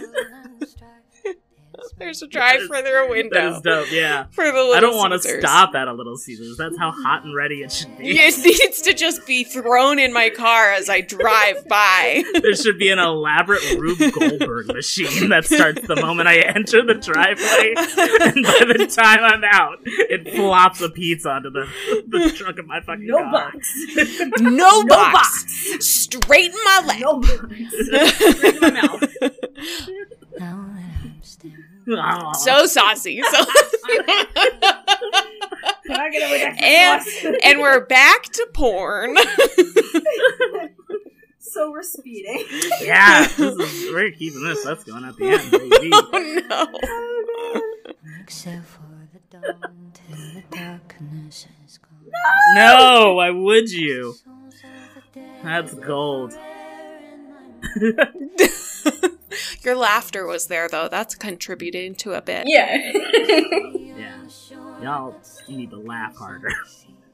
[2.00, 3.38] There's a drive through a window.
[3.38, 4.24] That is dope, yeah.
[4.30, 6.56] For the Little I don't want to stop at a Little Caesars.
[6.56, 8.18] That's how hot and ready it should be.
[8.18, 12.24] It needs to just be thrown in my car as I drive by.
[12.40, 16.94] There should be an elaborate Rube Goldberg machine that starts the moment I enter the
[16.94, 21.66] driveway, and by the time I'm out, it flops a pizza onto the,
[22.08, 23.52] the trunk of my fucking No car.
[23.52, 23.74] box.
[24.40, 25.84] No, box.
[25.86, 26.98] Straight in my lap.
[27.00, 27.34] No box.
[28.32, 29.02] Straight in my mouth.
[30.40, 32.32] Aw.
[32.32, 33.22] So saucy.
[33.22, 33.44] So
[35.86, 39.16] Can I get a ridiculous and, and we're back to porn.
[41.42, 42.44] So we're speeding.
[42.80, 44.62] Yeah, this is, we're keeping this.
[44.62, 45.90] That's going at the end, baby.
[45.92, 48.02] oh no.
[48.20, 52.12] Except for the dawn till the darkness is gone.
[52.54, 54.14] No, why would you?
[55.42, 56.34] That's gold.
[59.62, 60.88] Your laughter was there though.
[60.88, 62.44] That's contributing to a bit.
[62.46, 62.92] Yeah.
[63.74, 64.16] Yeah.
[64.82, 65.14] Y'all
[65.48, 66.50] need to laugh harder.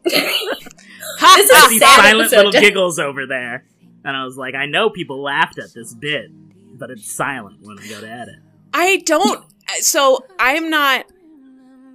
[0.08, 2.36] Ha, This is a These sad silent episode.
[2.46, 3.64] little giggles over there.
[4.04, 6.30] And I was like, I know people laughed at this bit,
[6.78, 8.36] but it's silent when I go to edit.
[8.72, 9.44] I don't.
[9.80, 11.06] So I'm not.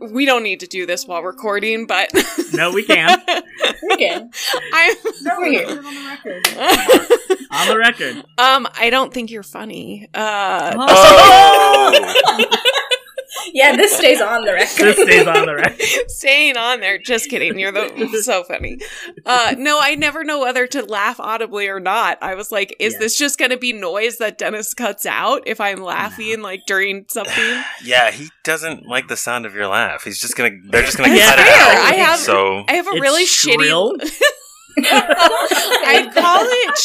[0.02, 2.10] We don't need to do this while recording, but
[2.54, 3.20] No, we can.
[3.84, 4.30] We can.
[4.74, 4.96] I'm.
[5.26, 5.68] We're here.
[5.70, 6.48] on the record.
[7.52, 8.16] On the record.
[8.38, 10.08] Um, I don't think you're funny.
[10.14, 12.58] Uh, Oh!
[13.54, 14.70] Yeah, this stays on the record.
[14.96, 15.82] This stays on the record.
[16.10, 16.98] staying on there.
[16.98, 17.58] Just kidding.
[17.60, 18.78] You're the so funny.
[19.26, 22.18] Uh, no, I never know whether to laugh audibly or not.
[22.22, 23.00] I was like, is Yeah.
[23.00, 27.06] this just going to be noise that Dennis cuts out if I'm laughing like during
[27.10, 27.62] something?
[27.84, 30.04] Yeah, he doesn't like the sound of your laugh.
[30.04, 30.52] He's just gonna.
[30.70, 31.62] They're just gonna That's cut it fair.
[31.78, 31.78] out.
[31.86, 33.98] I have- so I have a It's really shrill.
[33.98, 34.22] shitty.
[34.84, 36.76] I call it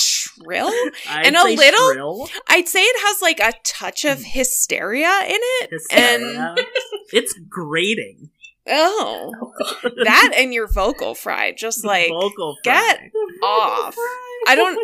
[0.43, 0.69] shrill.
[1.09, 2.29] I'd And a little- shrill.
[2.49, 5.71] I'd say it has like a touch of hysteria in it.
[5.71, 6.55] Hysteria.
[7.13, 8.31] it's grating.
[8.69, 9.53] Oh,
[10.05, 13.49] that and your vocal fry, just like Vocal get fry.
[13.49, 13.95] off.
[14.49, 14.77] I don't.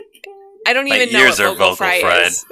[0.68, 2.26] I don't My even know ears what are vocal vocal fry fried.
[2.28, 2.44] is.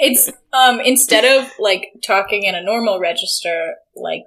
[0.00, 4.22] It's um instead of like talking in a normal register, like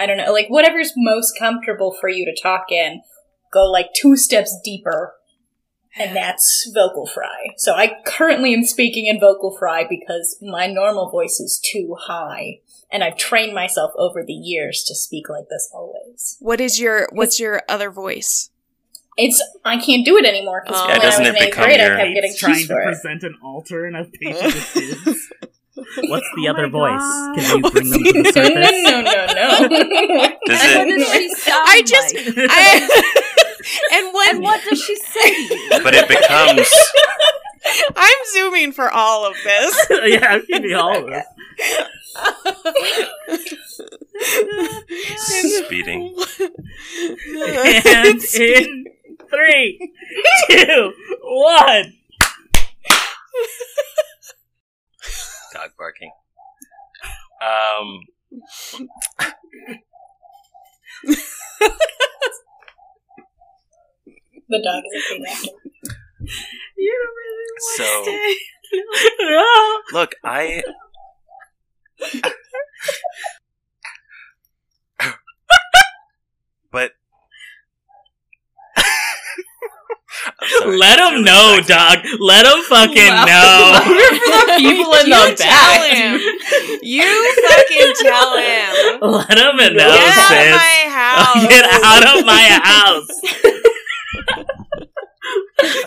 [0.00, 3.02] I don't know, like whatever's most comfortable for you to talk in,
[3.52, 5.14] go like two steps deeper.
[5.98, 7.48] And that's vocal fry.
[7.56, 12.60] So I currently am speaking in vocal fry because my normal voice is too high.
[12.92, 16.36] and I've trained myself over the years to speak like this always.
[16.40, 18.50] What is your what's your other voice?
[19.16, 20.86] It's I can't do it anymore because Oh.
[20.86, 22.60] when Yeah, I was doesn't in it eighth become grade, your- I kept getting trying
[22.60, 22.84] to for it.
[22.84, 25.32] present an altar and have patience with kids.
[26.08, 26.90] What's the Oh other voice?
[27.00, 27.36] God.
[27.36, 28.82] Can you bring them to the surface?
[28.84, 29.68] no, no, no.
[30.46, 30.98] Does What it?
[30.98, 32.34] does she sound I just like?
[32.50, 32.88] I
[33.92, 35.48] and when And what does she say?
[35.82, 36.68] But it becomes.
[37.96, 39.86] I'm zooming for all of this.
[40.04, 41.24] yeah, I'm keeping all of this.
[45.66, 46.16] Speeding.
[47.28, 48.86] And in
[49.28, 49.92] three,
[50.48, 50.92] two,
[51.22, 51.92] one.
[55.56, 56.10] Dog barking.
[57.40, 58.00] Um.
[64.48, 65.50] the dog is a big.
[66.76, 68.36] You don't really want So- to stay.
[69.92, 70.62] Look, I.
[76.70, 76.92] but.
[78.76, 78.84] I'm
[80.24, 80.34] sorry,
[80.66, 81.72] Let it's him really know, sexy.
[81.72, 81.98] dog.
[82.20, 83.24] Let him fucking Wow.
[83.26, 83.80] know.
[83.82, 85.96] for the people in you the tell back.
[85.96, 86.20] him.
[86.82, 89.00] You fucking tell him.
[89.00, 91.46] Let him know, Get out of my house.
[91.48, 93.10] Get out of my house.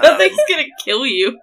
[0.01, 1.39] that thing's gonna kill you.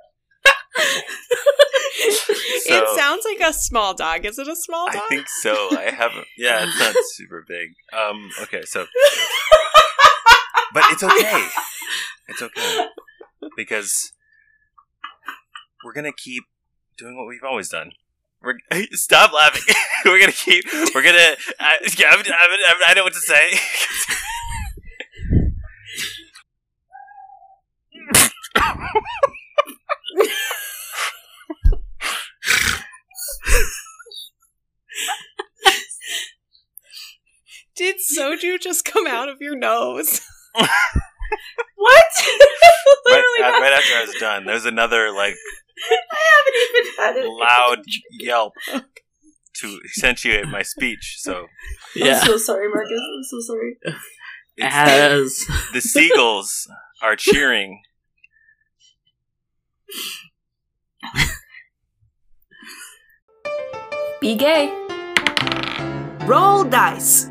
[2.66, 4.26] So- it sounds like a small dog.
[4.26, 4.96] Is it a small dog?
[4.96, 5.54] I think so.
[5.78, 6.26] I haven't.
[6.36, 7.70] Yeah, it's not super big.
[7.92, 8.30] Um.
[8.42, 8.62] Okay.
[8.64, 8.86] So,
[10.76, 11.48] but it's okay.
[12.28, 12.86] It's okay
[13.56, 14.12] because
[15.82, 16.44] we're gonna keep
[16.98, 17.92] doing what we've always done.
[18.42, 18.58] We're
[18.92, 19.74] stop laughing.
[20.04, 20.66] we're gonna keep.
[20.94, 21.36] We're gonna.
[21.58, 22.24] I, yeah, I'm, I'm,
[22.68, 23.58] I'm, I know what to say.
[37.76, 40.20] Did soju just come out of your nose?
[41.78, 42.04] What?
[43.06, 45.34] right, Literally, uh, not- right after I was done, there was another like
[45.90, 47.28] I haven't even had it.
[47.28, 47.78] loud
[48.18, 48.54] yelp
[49.60, 51.16] to accentuate my speech.
[51.18, 51.46] So
[51.94, 52.18] Yeah.
[52.20, 52.98] I'm so sorry, Marcus.
[52.98, 53.76] I'm so sorry.
[54.56, 56.66] it's- As the seagulls
[57.02, 57.82] are cheering.
[64.20, 64.72] Be gay.
[66.26, 67.30] Roll dice.